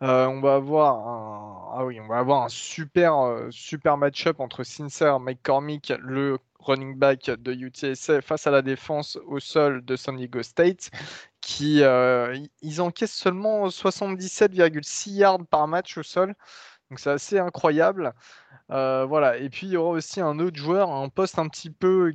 [0.00, 3.14] on va avoir un, ah oui, on va avoir un super,
[3.50, 9.40] super match-up entre Sincere McCormick, le running back de UTSA face à la défense au
[9.40, 10.90] sol de San Diego State,
[11.40, 16.34] qui euh, ils encaissent seulement 77,6 yards par match au sol.
[16.90, 18.12] Donc c'est assez incroyable.
[18.70, 19.38] Euh, voilà.
[19.38, 22.14] Et puis il y aura aussi un autre joueur, un poste un petit peu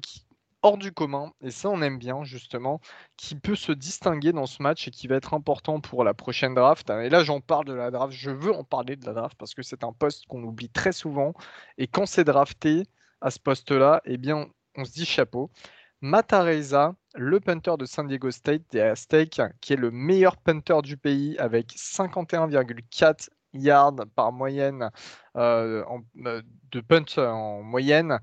[0.64, 2.82] hors du commun, et ça on aime bien justement,
[3.18, 6.54] qui peut se distinguer dans ce match et qui va être important pour la prochaine
[6.54, 6.90] draft.
[6.90, 9.54] Et là j'en parle de la draft, je veux en parler de la draft parce
[9.54, 11.34] que c'est un poste qu'on oublie très souvent,
[11.78, 12.84] et quand c'est drafté,
[13.22, 15.52] à ce poste-là, eh bien, on se dit chapeau.
[16.02, 20.98] Matareza, le punter de San Diego State des Aztecs, qui est le meilleur punter du
[20.98, 24.90] pays avec 51,4 yards par moyenne
[25.36, 25.84] euh,
[26.26, 26.42] euh,
[26.72, 28.20] de punt en moyenne.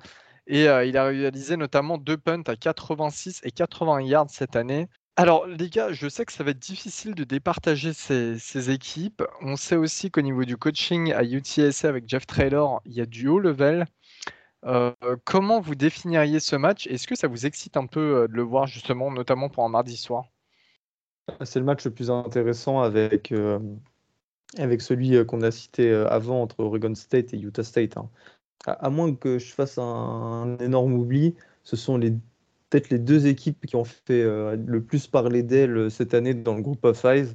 [0.49, 4.89] Et euh, il a réalisé notamment deux punts à 86 et 80 yards cette année.
[5.17, 9.23] Alors, les gars, je sais que ça va être difficile de départager ces, équipes.
[9.43, 13.07] On sait aussi qu'au niveau du coaching à UTSA avec Jeff Traylor, il y a
[13.07, 13.85] du haut level.
[14.65, 14.93] Euh,
[15.25, 16.87] comment vous définiriez ce match?
[16.87, 19.69] Est-ce que ça vous excite un peu euh, de le voir justement, notamment pour un
[19.69, 20.25] mardi soir?
[21.43, 23.35] C'est le match le plus intéressant avec,
[24.57, 27.99] avec celui qu'on a cité avant entre Oregon State et Utah State.
[27.99, 28.09] hein.
[28.67, 33.77] À, moins que je fasse un, énorme oubli, ce sont peut-être les deux équipes qui
[33.77, 37.35] ont fait euh, le plus parler d'elles cette année dans le groupe of five,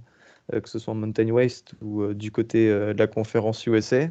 [0.53, 4.09] euh, que ce soit Mountain West ou euh, du côté de la conférence USA.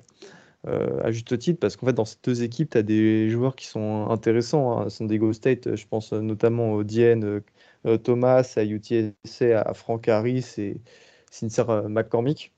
[0.65, 3.67] à juste titre, parce qu'en fait, dans ces deux équipes, tu as des joueurs qui
[3.67, 4.79] sont intéressants.
[4.79, 4.91] Hein.
[4.91, 7.43] San Diego State, je pense notamment au Diane
[8.05, 10.81] Thomas, à UTSA, à Frank Harris et
[11.31, 12.53] Sincere McCormick.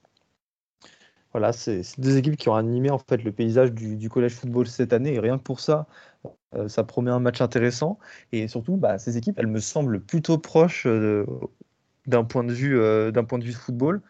[1.35, 4.93] Voilà, c'est deux équipes qui ont animé en fait le paysage du, collège football cette
[4.93, 5.89] année et rien que pour ça,
[6.55, 7.99] euh, ça promet un match intéressant.
[8.31, 11.27] Et surtout, bah, ces équipes, elles me semblent plutôt proches euh,
[12.07, 14.01] d'un point, de vue, euh, d'un point de vue football.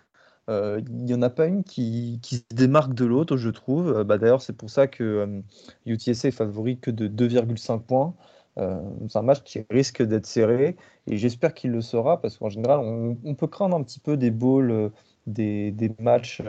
[0.49, 4.05] Il n'y en a pas une qui, se démarque de l'autre, je trouve.
[4.05, 5.43] Bah, D'ailleurs, c'est pour ça que
[5.87, 8.15] UTSA est favori que de 2,5 points.
[8.57, 12.81] c'est un match qui risque d'être serré et j'espère qu'il le sera parce qu'en général,
[12.81, 14.91] on, peut craindre un petit peu des balls,
[15.27, 16.43] des, matchs,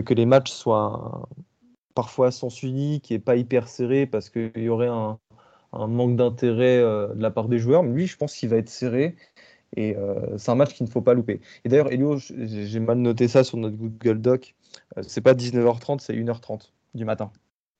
[0.00, 1.28] que, les matchs soient
[1.94, 5.18] parfois à sens unique et pas hyper serré parce qu'il y aurait un,
[5.72, 7.82] manque d'intérêt euh, de la part des joueurs.
[7.82, 9.16] Mais lui, je pense qu'il va être serré
[9.76, 11.40] et euh, c'est un match qu'il ne faut pas louper.
[11.64, 14.54] Et d'ailleurs, Elio, j'ai mal noté ça sur notre Google Doc.
[14.96, 17.30] Euh, c'est pas 19h30, c'est 1h30 du matin.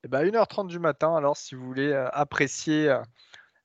[0.04, 2.92] Et bah 1h30 du matin, alors si vous voulez apprécier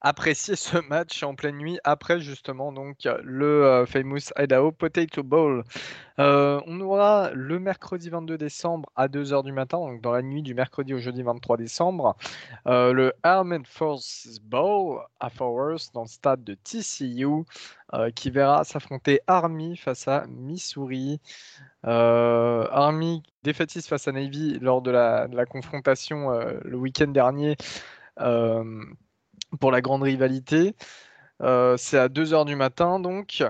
[0.02, 5.64] apprécier ce match en pleine nuit après justement donc le euh, famous Idaho Potato Bowl.
[6.20, 10.42] Euh, on aura le mercredi 22 décembre à 2h du matin, donc dans la nuit
[10.42, 12.16] du mercredi au jeudi 23 décembre,
[12.66, 17.46] euh, le Armed Forces Bowl à Worth dans le stade de TCU
[18.16, 21.22] qui verra s'affronter Army face à Missouri.
[21.84, 26.32] Army défaitiste face à Navy lors de la confrontation
[26.64, 27.56] le week-end dernier
[29.60, 30.76] pour la grande rivalité.
[31.42, 33.44] Euh, c'est à 2h du matin, donc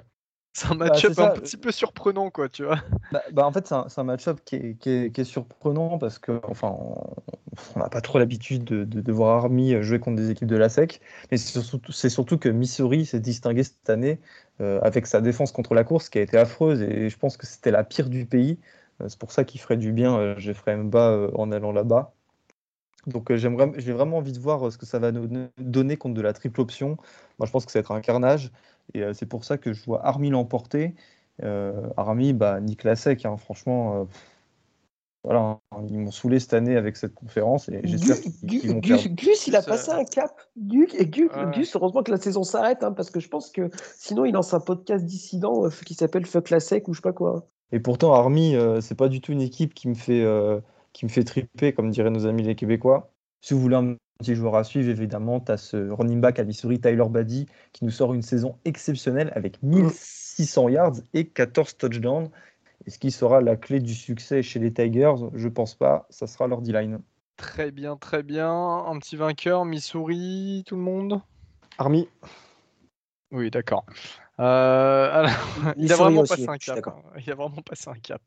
[0.54, 2.80] c'est un bah, match-up bah, un petit peu surprenant, quoi, tu vois.
[3.12, 5.98] Bah, bah en fait, c'est un, un match-up qui est, qui, est, qui est, surprenant
[5.98, 6.76] parce que, enfin,
[7.76, 10.58] on n'a pas trop l'habitude de, de, de, voir Army jouer contre des équipes de
[10.58, 11.00] la SEC,
[11.32, 14.20] mais c'est surtout, surtout, que Missouri s'est distingué cette année
[14.60, 17.46] euh, avec sa défense contre la course qui a été affreuse et je pense que
[17.46, 18.60] c'était la pire du pays.
[19.02, 22.14] Euh, c'est pour ça qu'il ferait du bien, euh, Jeffrey Mba, euh, en allant là-bas.
[23.08, 25.28] Donc euh, j'aimerais, j'ai vraiment envie de voir ce que ça va nous
[25.58, 26.98] donner contre de la triple option.
[27.40, 28.52] Moi, je pense que ça va être un carnage.
[28.94, 30.94] Et euh, c'est pour ça que je vois Army l'emporter.
[31.44, 34.04] Euh, Army, bah, Nick Lasek, hein, franchement, euh,
[35.24, 37.70] voilà, hein, ils m'ont saoulé cette année avec cette conférence.
[37.70, 40.32] Et j'espère qu'ils vont Gus, Gus, il a passé un cap.
[40.58, 41.52] Gus, et Gus, ouais.
[41.54, 44.54] Gus heureusement que la saison s'arrête, hein, parce que je pense que sinon, il lance
[44.54, 47.48] un podcast dissident euh, qui s'appelle Fuck Lasek ou je sais pas quoi.
[47.72, 50.24] Et pourtant, Army, euh, c'est pas du tout une équipe qui me fait
[50.98, 53.12] qui me fait triper, comme diraient nos amis les Québécois.
[53.42, 56.44] Si vous voulez un petit joueur à suivre, évidemment, tu as ce running back à
[56.44, 62.30] Missouri, Tyler Baddy, qui nous sort une saison exceptionnelle avec 1600 yards et 14 touchdowns.
[62.88, 65.14] Est-ce qui sera la clé du succès chez les Tigers?
[65.36, 66.08] Je pense pas.
[66.10, 66.98] Ça sera leur D-line.
[67.36, 68.52] Très bien, très bien.
[68.52, 71.22] Un petit vainqueur, Missouri, tout le monde?
[71.78, 72.10] Army.
[73.32, 73.86] Oui, d'accord.
[74.40, 75.32] Euh, alors,
[75.78, 76.88] il, a vraiment aussi, passé un cap.
[76.88, 77.20] Hein.
[77.26, 78.22] Il a vraiment passé un cap.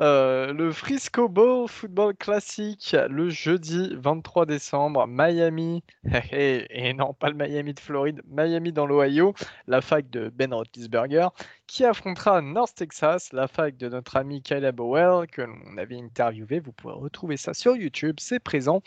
[0.00, 5.82] Euh, le Frisco Bowl Football Classic, le jeudi 23 décembre, Miami,
[6.32, 9.34] et non pas le Miami de Floride, Miami dans l'Ohio,
[9.66, 11.28] la fac de Ben Roethlisberger,
[11.66, 16.60] qui affrontera North Texas, la fac de notre ami Caleb Bowell, que l'on avait interviewé.
[16.60, 18.82] Vous pouvez retrouver ça sur YouTube, c'est présent.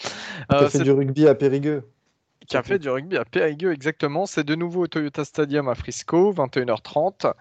[0.51, 1.83] Euh, fait du rugby à Périgueux
[2.47, 4.25] qui a fait du rugby à Périgueux, exactement.
[4.25, 7.33] C'est de nouveau au Toyota Stadium à Frisco, 21h30.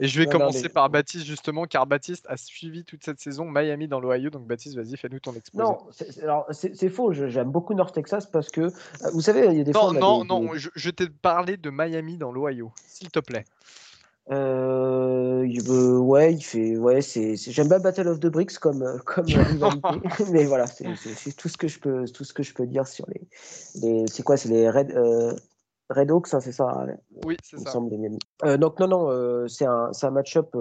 [0.00, 0.68] Et je vais non, commencer non, mais...
[0.68, 4.30] par Baptiste, justement, car Baptiste a suivi toute cette saison Miami dans l'Ohio.
[4.30, 5.64] Donc, Baptiste, vas-y, fais-nous ton exposé.
[5.64, 7.12] Non, c'est faux.
[7.12, 8.70] J'aime beaucoup North Texas parce que, euh,
[9.12, 9.92] vous savez, il y a des non, fois.
[9.92, 10.58] Non, des, non, des...
[10.58, 13.44] je, je t'ai parlé de Miami dans l'Ohio, s'il te plaît.
[14.30, 19.24] Euh, euh, ouais, il fait, ouais, c'est, j'aime bien Battle of the Bricks comme, comme
[19.26, 19.88] rivalité,
[20.32, 20.84] mais voilà, c'est,
[21.36, 23.26] tout ce que je peux, tout ce que je peux dire sur les,
[23.80, 25.32] les c'est quoi, c'est les Red, euh,
[25.88, 26.68] Red Hawks, hein, c'est ça.
[26.70, 27.70] Hein, oui, c'est ça.
[27.70, 27.94] Semble,
[28.44, 30.54] euh, donc non, non, euh, c'est un, c'est un match-up.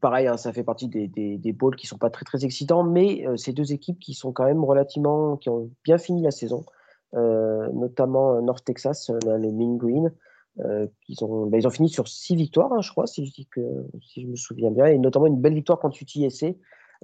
[0.00, 2.82] pareil, hein, ça fait partie des, des, des bowls qui sont pas très très excitants,
[2.82, 6.66] mais c'est deux équipes qui sont quand même relativement, qui ont bien fini la saison,
[7.14, 10.12] notamment North Texas, les Mean Green.
[10.58, 14.26] Euh, ils, ont, bah, ils ont fini sur six victoires, hein, je crois, si je,
[14.26, 16.48] me souviens bien, et notamment une belle victoire contre UTSA.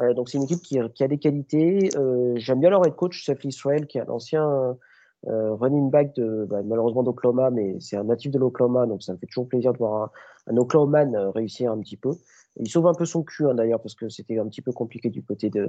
[0.00, 1.88] Euh, donc c'est une équipe qui, a des qualités.
[1.96, 4.76] Euh, J'aime bien leur head coach, Seth Israel, qui est un ancien,
[5.24, 9.26] running back bah, malheureusement d'Oklahoma, mais c'est un natif de l'Oklahoma, donc ça me fait
[9.26, 10.12] toujours plaisir de voir
[10.46, 12.10] un, un Oklahoman réussir un petit peu.
[12.60, 15.10] Il sauve un peu son cul hein, d'ailleurs parce que c'était un petit peu compliqué
[15.10, 15.68] du côté de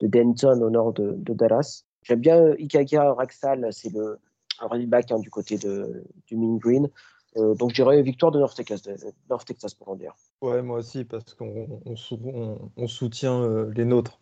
[0.00, 1.84] Denton au nord de, de Dallas.
[2.02, 4.18] J'aime bien Ikaka Raxal, c'est le
[4.66, 6.88] running back hein, du côté de, du Mean Green.
[7.36, 8.96] Euh, donc je dirais victoire de North Texas, de
[9.30, 10.14] North Texas pour en dire.
[10.42, 14.20] Ouais, moi aussi, parce qu'on on, on, soutient euh, les nôtres.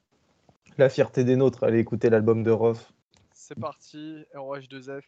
[0.79, 2.93] La fierté des nôtres, allez écouter l'album de Roth.
[3.35, 5.03] C'est parti, ROH2F.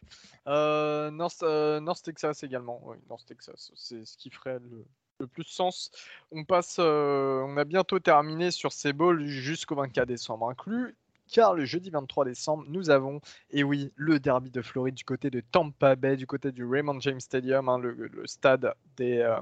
[0.47, 4.85] Euh, North, euh, North, Texas également, oui, North Texas, c'est ce qui ferait le,
[5.19, 5.91] le plus sens.
[6.31, 10.95] On passe, euh, on a bientôt terminé sur ces balls jusqu'au 24 décembre inclus
[11.33, 13.19] car le jeudi 23 décembre, nous avons,
[13.49, 16.99] et oui, le derby de Floride du côté de Tampa Bay, du côté du Raymond
[17.01, 19.35] James Stadium, hein, le, stade des, euh,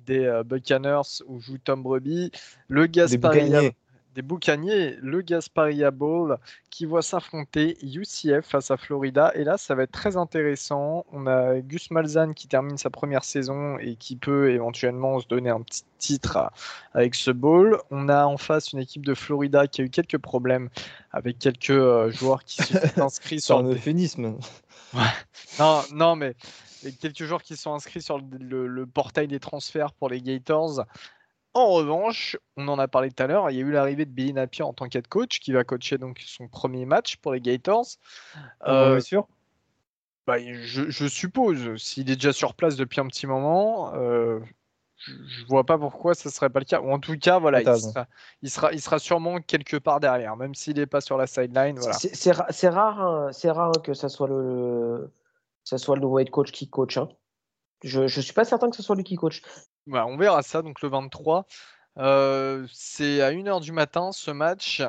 [0.00, 2.32] des euh, Buccaneers où joue Tom Brady.
[2.68, 3.60] Le Gasparilla
[4.14, 6.38] des boucaniers, le Gasparia Bowl,
[6.70, 9.32] qui voit s'affronter UCF face à Florida.
[9.34, 11.04] Et là, ça va être très intéressant.
[11.12, 15.50] On a Gus Malzahn qui termine sa première saison et qui peut éventuellement se donner
[15.50, 16.50] un petit titre
[16.92, 17.80] avec ce bowl.
[17.90, 20.68] On a en face une équipe de Florida qui a eu quelques problèmes
[21.10, 24.38] avec quelques euh, joueurs qui se sont inscrits sur le euphémisme.
[25.58, 26.36] Non, non, mais
[27.00, 30.84] quelques joueurs qui sont inscrits sur le portail des transferts pour les Gators.
[31.54, 34.10] En revanche, on en a parlé tout à l'heure, il y a eu l'arrivée de
[34.10, 37.40] Billy Napier en tant qu'head coach, qui va coacher donc son premier match pour les
[37.40, 37.86] Gators.
[38.66, 39.28] Euh, sûr
[40.26, 44.40] bah, je, suppose, s'il est déjà sur place depuis un petit moment, euh,
[44.96, 46.80] je, ne vois pas pourquoi ce serait pas le cas.
[46.80, 48.06] Ou en tout cas, voilà, il sera,
[48.42, 51.78] il sera, il sera, sûrement quelque part derrière, même s'il n'est pas sur la sideline.
[51.78, 51.98] Voilà.
[51.98, 55.10] C'est rare, hein, c'est rare que ça soit le,
[55.62, 56.96] ça soit le nouveau head coach qui coach.
[56.96, 57.08] Hein.
[57.82, 59.42] Je ne suis pas certain que ce soit lui qui coach.
[59.86, 61.46] Bah, on verra ça, donc le 23.
[61.98, 64.82] Euh, c'est à 1h du matin ce match.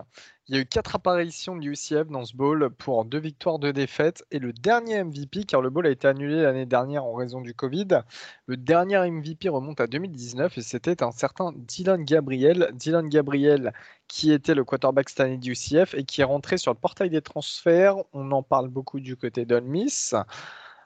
[0.47, 3.73] Il y a eu quatre apparitions de UCF dans ce bowl pour deux victoires, deux
[3.73, 4.23] défaites.
[4.31, 7.53] Et le dernier MVP, car le bowl a été annulé l'année dernière en raison du
[7.53, 7.87] Covid,
[8.45, 12.71] le dernier MVP remonte à 2019 et c'était un certain Dylan Gabriel.
[12.73, 13.73] Dylan Gabriel
[14.07, 17.09] qui était le quarterback cette année du UCF et qui est rentré sur le portail
[17.09, 17.97] des transferts.
[18.13, 20.11] On en parle beaucoup du côté d'Olmis.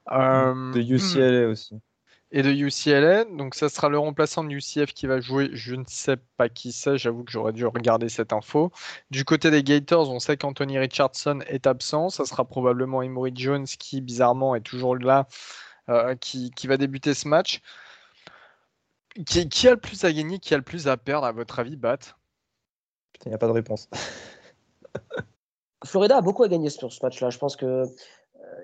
[0.09, 1.79] de UCLA aussi
[2.31, 3.25] et de UCLA.
[3.25, 5.49] Donc ça sera le remplaçant de UCF qui va jouer.
[5.53, 8.71] Je ne sais pas qui c'est, j'avoue que j'aurais dû regarder cette info.
[9.11, 12.09] Du côté des Gators, on sait qu'Anthony Richardson est absent.
[12.09, 15.27] Ça sera probablement Emory Jones qui, bizarrement, est toujours là,
[15.89, 17.61] euh, qui, va débuter ce match.
[19.25, 21.59] Qui, qui, a le plus à gagner, qui a le plus à perdre, à votre
[21.59, 21.97] avis, Bat?
[23.25, 23.89] Il n'y a pas de réponse.
[25.85, 27.29] Florida a beaucoup à gagner sur ce match-là.
[27.29, 27.83] Je pense que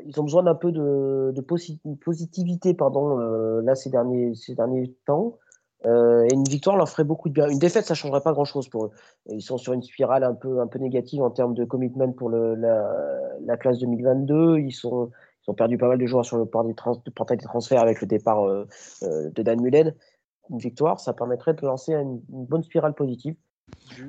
[0.05, 4.33] ils ont besoin d'un peu de, positivité pardon, euh, là, ces derniers,
[5.05, 5.37] temps.
[5.85, 7.47] Euh, et une victoire leur ferait beaucoup de bien.
[7.47, 8.91] Une défaite, ça ne changerait pas grand-chose pour eux.
[9.29, 13.79] Ils sont sur une spirale un peu, négative en termes de commitment pour la, classe
[13.79, 14.59] 2022.
[14.59, 18.47] Ils, ont perdu pas mal de joueurs sur le portail des, transferts avec le départ
[18.47, 18.67] euh,
[19.01, 19.93] de Dan Mullen.
[20.49, 23.35] Une victoire, ça permettrait de lancer une, bonne spirale positive.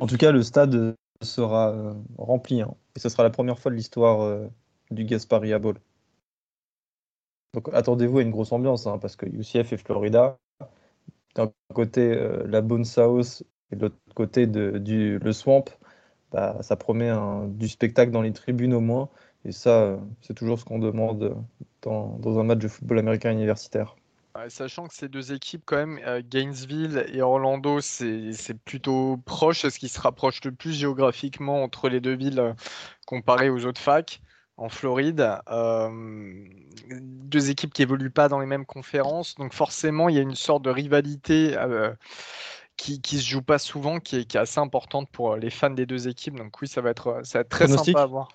[0.00, 2.60] En tout cas, le stade sera rempli.
[2.60, 2.74] Hein.
[2.94, 4.48] et ce sera la première fois de l'histoire
[4.90, 5.78] du Gasparia Bowl.
[7.54, 10.38] Donc attendez-vous à une grosse ambiance, hein, parce que UCF et Florida,
[11.34, 15.64] d'un côté euh, la Bone South et de l'autre côté du, le Swamp,
[16.32, 17.12] bah, ça promet
[17.48, 19.08] du spectacle dans les tribunes au moins.
[19.44, 21.36] Et ça, c'est toujours ce qu'on demande
[21.82, 23.96] dans, un match de football américain universitaire.
[24.48, 29.78] sachant que ces deux équipes, quand même, euh, Gainesville et Orlando, c'est plutôt proche, ce
[29.78, 32.52] qui se rapproche le plus géographiquement entre les deux villes euh,
[33.06, 34.20] comparé aux autres facs
[34.56, 35.38] en Floride.
[35.48, 36.44] Euh,
[36.88, 40.34] deux équipes qui évoluent pas dans les mêmes conférences, donc forcément il y a une
[40.34, 41.92] sorte de rivalité euh,
[42.76, 45.70] qui, qui se joue pas souvent, qui est, qui est, assez importante pour les fans
[45.70, 46.36] des deux équipes.
[46.36, 48.28] Donc oui, ça va être, ça va être très sympa à voir.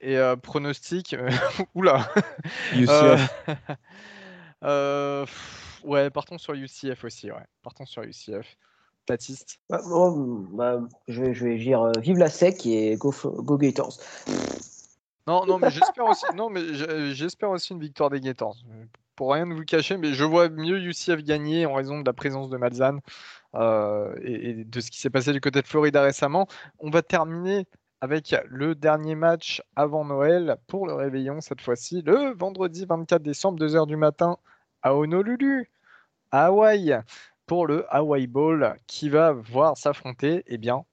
[0.00, 1.16] Et euh, pronostic,
[1.74, 2.08] oula.
[2.74, 3.46] UCF.
[5.84, 7.30] ouais, partons sur UCF aussi.
[7.30, 8.56] Ouais, partons sur UCF.
[9.08, 9.60] Baptiste?
[9.70, 9.80] Bah,
[10.52, 13.98] bah, je, vais, je vais dire vive la sec et go, go Gators.
[15.26, 18.56] Non, non, mais j'espère aussi, une victoire des Gators.
[19.16, 22.50] Pour rien vous cacher, mais je vois mieux UCF gagner en raison de la présence
[22.50, 23.00] de Malzahn
[23.54, 26.46] euh, et, de ce qui s'est passé du côté de Florida récemment.
[26.78, 27.66] On va terminer
[28.00, 33.58] avec le dernier match avant Noël pour le réveillon cette fois-ci, le vendredi 24 décembre,
[33.58, 34.36] 2h du matin
[34.82, 35.70] à Honolulu,
[36.30, 37.00] à Hawaï,
[37.46, 40.84] pour le Hawaii Bowl qui va voir s'affronter, eh bien,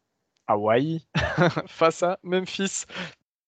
[0.48, 1.06] Hawaï
[1.68, 2.86] face à Memphis.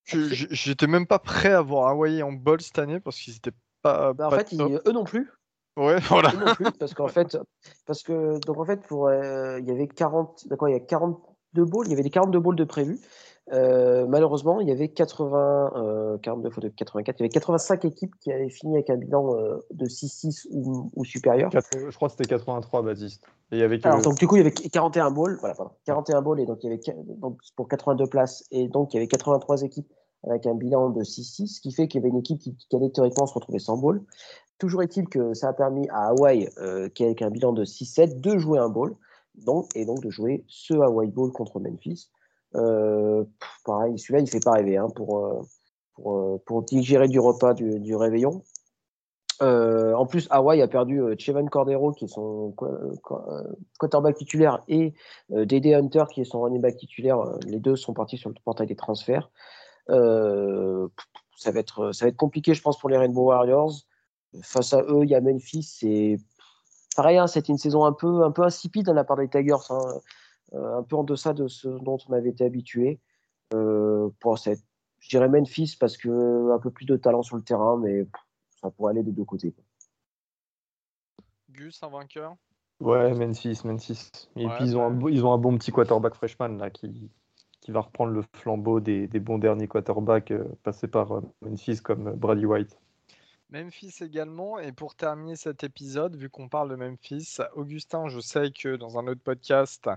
[0.06, 4.14] J'étais même pas prêt à voir Hawaii en bol cette année parce qu'ils étaient pas.
[4.14, 5.32] Bah, en fait, eux non plus.
[5.78, 6.32] Ouais, voilà.
[6.34, 7.38] Eux non plus, parce qu'en fait,
[7.86, 10.80] parce que donc en fait pour euh, il y avait 40 d'accord, il y a
[10.80, 11.22] 40
[11.54, 13.00] de balls, il y avait des 42 balls de prévus.
[13.52, 18.16] Euh, malheureusement, il y avait 80, 42 fois de 84, il y avait 85 équipes
[18.20, 19.36] qui avaient fini avec un bilan
[19.72, 21.52] de 6-6 ou, supérieur.
[21.54, 23.24] je crois que c'était 83, Baptiste.
[23.52, 26.22] Et il y avait donc du coup, il y avait 41 balls, voilà, pardon, 41
[26.24, 26.82] balls, et donc il y avait
[27.20, 29.92] donc, pour 82 places, et donc il y avait 83 équipes
[30.28, 32.76] avec un bilan de 6-6, ce qui fait qu'il y avait une équipe qui, qui,
[32.76, 34.02] allait théoriquement se retrouver sans ball.
[34.58, 38.22] Toujours est-il que ça a permis à Hawaï, euh, qui avec un bilan de 6-7,
[38.22, 38.96] de jouer un ball,
[39.36, 42.10] donc, et donc de jouer ce Hawaii Ball contre Memphis.
[42.56, 43.24] Euh,
[43.64, 45.42] pareil, celui-là, il fait pas rêver hein, pour, euh,
[46.06, 48.44] euh, pour, digérer du repas du, réveillon.
[49.42, 52.54] en plus, Hawaii a perdu Chevan Cordero, qui est son
[53.78, 54.94] quarterback titulaire, et
[55.30, 57.22] Dede Hunter, qui est son running back titulaire.
[57.46, 59.30] Les deux sont partis sur le portail des transferts.
[59.90, 60.88] Euh,
[61.38, 63.74] ça, va être, compliqué, je pense, pour les Rainbow Warriors.
[64.42, 65.64] Face à eux, il y a Memphis.
[65.64, 66.18] C'est
[66.96, 70.00] pareil, hein, c'était une saison un peu, insipide de la part des Tigers, hein, euh,
[70.54, 73.00] un peu en deçà de ce dont on avait été habitué.
[73.54, 74.62] Euh, pour cette,
[75.00, 78.08] je dirais Memphis parce que un peu plus de talent sur le terrain, mais
[78.62, 79.54] ça pourrait aller des deux côtés.
[81.50, 82.36] Gus, un vainqueur?
[82.80, 84.30] Ouais, Memphis, Memphis.
[84.36, 87.10] Et puis ils ont, un, ils ont un bon petit quarterback freshman là qui,
[87.62, 92.10] qui va reprendre le flambeau des, bons derniers quarterbacks euh, passés par euh, Memphis comme
[92.10, 92.78] euh, Brady White.
[93.50, 94.60] Memphis également.
[94.60, 99.00] Et pour terminer cet épisode, vu qu'on parle de Memphis, Augustin, je sais que dans
[99.00, 99.90] un autre podcast,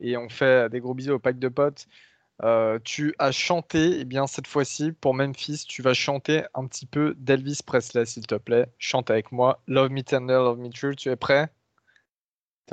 [0.00, 1.86] et on fait des gros bisous au pack de potes,
[2.84, 6.86] tu as chanté, et eh bien cette fois-ci, pour Memphis, tu vas chanter un petit
[6.86, 8.66] peu d'Elvis Presley, s'il te plaît.
[8.78, 9.62] Chante avec moi.
[9.66, 10.96] Love Me Tender, Love Me True.
[10.96, 11.50] Tu es prêt?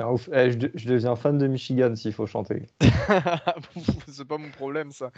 [0.00, 2.66] Eh, je, deviens fan de Michigan s'il faut chanter.
[4.08, 5.10] c'est pas mon problème ça.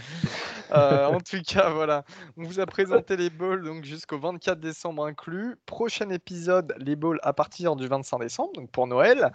[0.73, 2.05] Euh, en tout cas, voilà.
[2.37, 5.57] On vous a présenté les donc jusqu'au 24 décembre inclus.
[5.65, 9.31] Prochain épisode, les balls à partir du 25 décembre, donc pour Noël,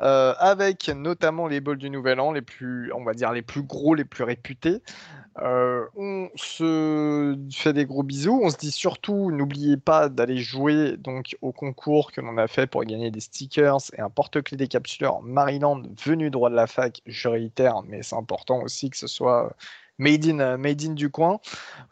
[0.00, 3.62] euh, avec notamment les balls du Nouvel An, les plus, on va dire les plus
[3.62, 4.82] gros, les plus réputés.
[5.42, 8.40] Euh, on se fait des gros bisous.
[8.42, 12.66] On se dit surtout, n'oubliez pas d'aller jouer donc au concours que l'on a fait
[12.66, 14.56] pour gagner des stickers et un porte-clés
[15.22, 17.02] Maryland venu droit de la fac.
[17.06, 19.54] Je réitère, mais c'est important aussi que ce soit
[19.98, 21.40] made in, made in du coin.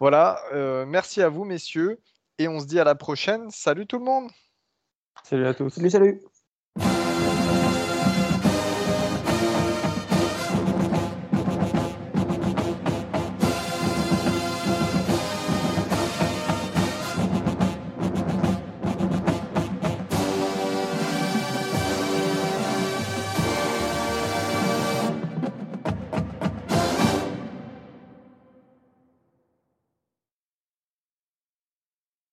[0.01, 0.41] Voilà.
[0.53, 2.01] Euh, merci à vous, messieurs,
[2.39, 3.51] et on se dit à la prochaine.
[3.51, 4.31] Salut tout le monde.
[5.23, 5.71] Salut à tous.
[5.71, 6.23] Salut, salut.